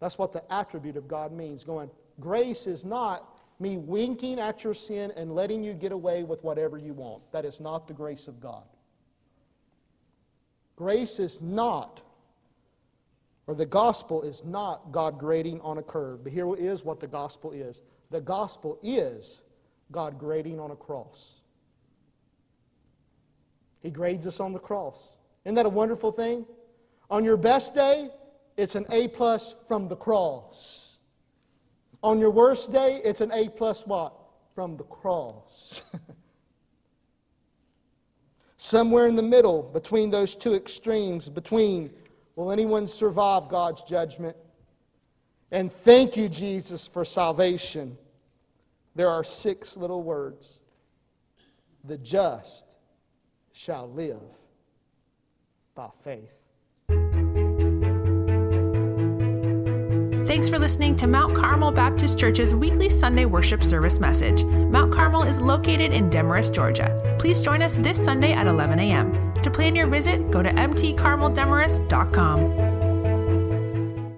That's 0.00 0.16
what 0.16 0.32
the 0.32 0.42
attribute 0.52 0.96
of 0.96 1.08
God 1.08 1.32
means. 1.32 1.64
Going, 1.64 1.90
grace 2.20 2.66
is 2.66 2.84
not 2.84 3.40
me 3.60 3.76
winking 3.76 4.38
at 4.38 4.62
your 4.62 4.74
sin 4.74 5.12
and 5.16 5.34
letting 5.34 5.64
you 5.64 5.74
get 5.74 5.92
away 5.92 6.22
with 6.22 6.42
whatever 6.44 6.78
you 6.78 6.94
want. 6.94 7.22
That 7.32 7.44
is 7.44 7.60
not 7.60 7.88
the 7.88 7.94
grace 7.94 8.28
of 8.28 8.40
God. 8.40 8.62
Grace 10.76 11.18
is 11.18 11.42
not, 11.42 12.02
or 13.48 13.54
the 13.56 13.66
gospel 13.66 14.22
is 14.22 14.44
not 14.44 14.92
God 14.92 15.18
grading 15.18 15.60
on 15.62 15.78
a 15.78 15.82
curve. 15.82 16.22
But 16.22 16.32
here 16.32 16.54
is 16.54 16.84
what 16.84 17.00
the 17.00 17.08
gospel 17.08 17.50
is 17.52 17.82
the 18.10 18.20
gospel 18.20 18.78
is 18.82 19.42
God 19.90 20.18
grading 20.18 20.60
on 20.60 20.70
a 20.70 20.76
cross. 20.76 21.40
He 23.80 23.90
grades 23.90 24.26
us 24.26 24.40
on 24.40 24.52
the 24.52 24.58
cross. 24.58 25.16
Isn't 25.44 25.54
that 25.54 25.66
a 25.66 25.70
wonderful 25.70 26.12
thing? 26.12 26.46
On 27.10 27.24
your 27.24 27.36
best 27.36 27.74
day, 27.74 28.10
it's 28.56 28.74
an 28.74 28.86
A 28.90 29.08
plus 29.08 29.54
from 29.66 29.88
the 29.88 29.96
cross. 29.96 30.98
On 32.02 32.18
your 32.18 32.30
worst 32.30 32.70
day, 32.70 33.00
it's 33.04 33.20
an 33.20 33.32
A 33.32 33.48
plus 33.48 33.86
what? 33.86 34.14
From 34.54 34.76
the 34.76 34.84
cross. 34.84 35.82
Somewhere 38.56 39.06
in 39.06 39.16
the 39.16 39.22
middle, 39.22 39.62
between 39.62 40.10
those 40.10 40.34
two 40.34 40.54
extremes, 40.54 41.28
between 41.28 41.90
will 42.34 42.50
anyone 42.50 42.86
survive 42.86 43.48
God's 43.48 43.82
judgment? 43.82 44.36
And 45.50 45.72
thank 45.72 46.16
you, 46.16 46.28
Jesus, 46.28 46.86
for 46.86 47.04
salvation. 47.04 47.96
There 48.94 49.08
are 49.08 49.24
six 49.24 49.76
little 49.76 50.02
words 50.02 50.60
the 51.84 51.96
just 51.96 52.67
shall 53.58 53.90
live 53.90 54.22
by 55.74 55.88
faith. 56.04 56.30
Thanks 60.26 60.48
for 60.48 60.58
listening 60.58 60.96
to 60.98 61.06
Mount 61.08 61.34
Carmel 61.34 61.72
Baptist 61.72 62.18
Church's 62.18 62.54
weekly 62.54 62.88
Sunday 62.88 63.24
worship 63.24 63.64
service 63.64 63.98
message. 63.98 64.44
Mount 64.44 64.92
Carmel 64.92 65.24
is 65.24 65.40
located 65.40 65.90
in 65.90 66.08
Demorest, 66.08 66.54
Georgia. 66.54 67.16
Please 67.18 67.40
join 67.40 67.62
us 67.62 67.76
this 67.76 68.02
Sunday 68.02 68.32
at 68.32 68.46
11 68.46 68.78
a.m. 68.78 69.34
To 69.42 69.50
plan 69.50 69.74
your 69.74 69.88
visit, 69.88 70.30
go 70.30 70.42
to 70.42 70.50
mtcarmeldemorest.com. 70.50 72.67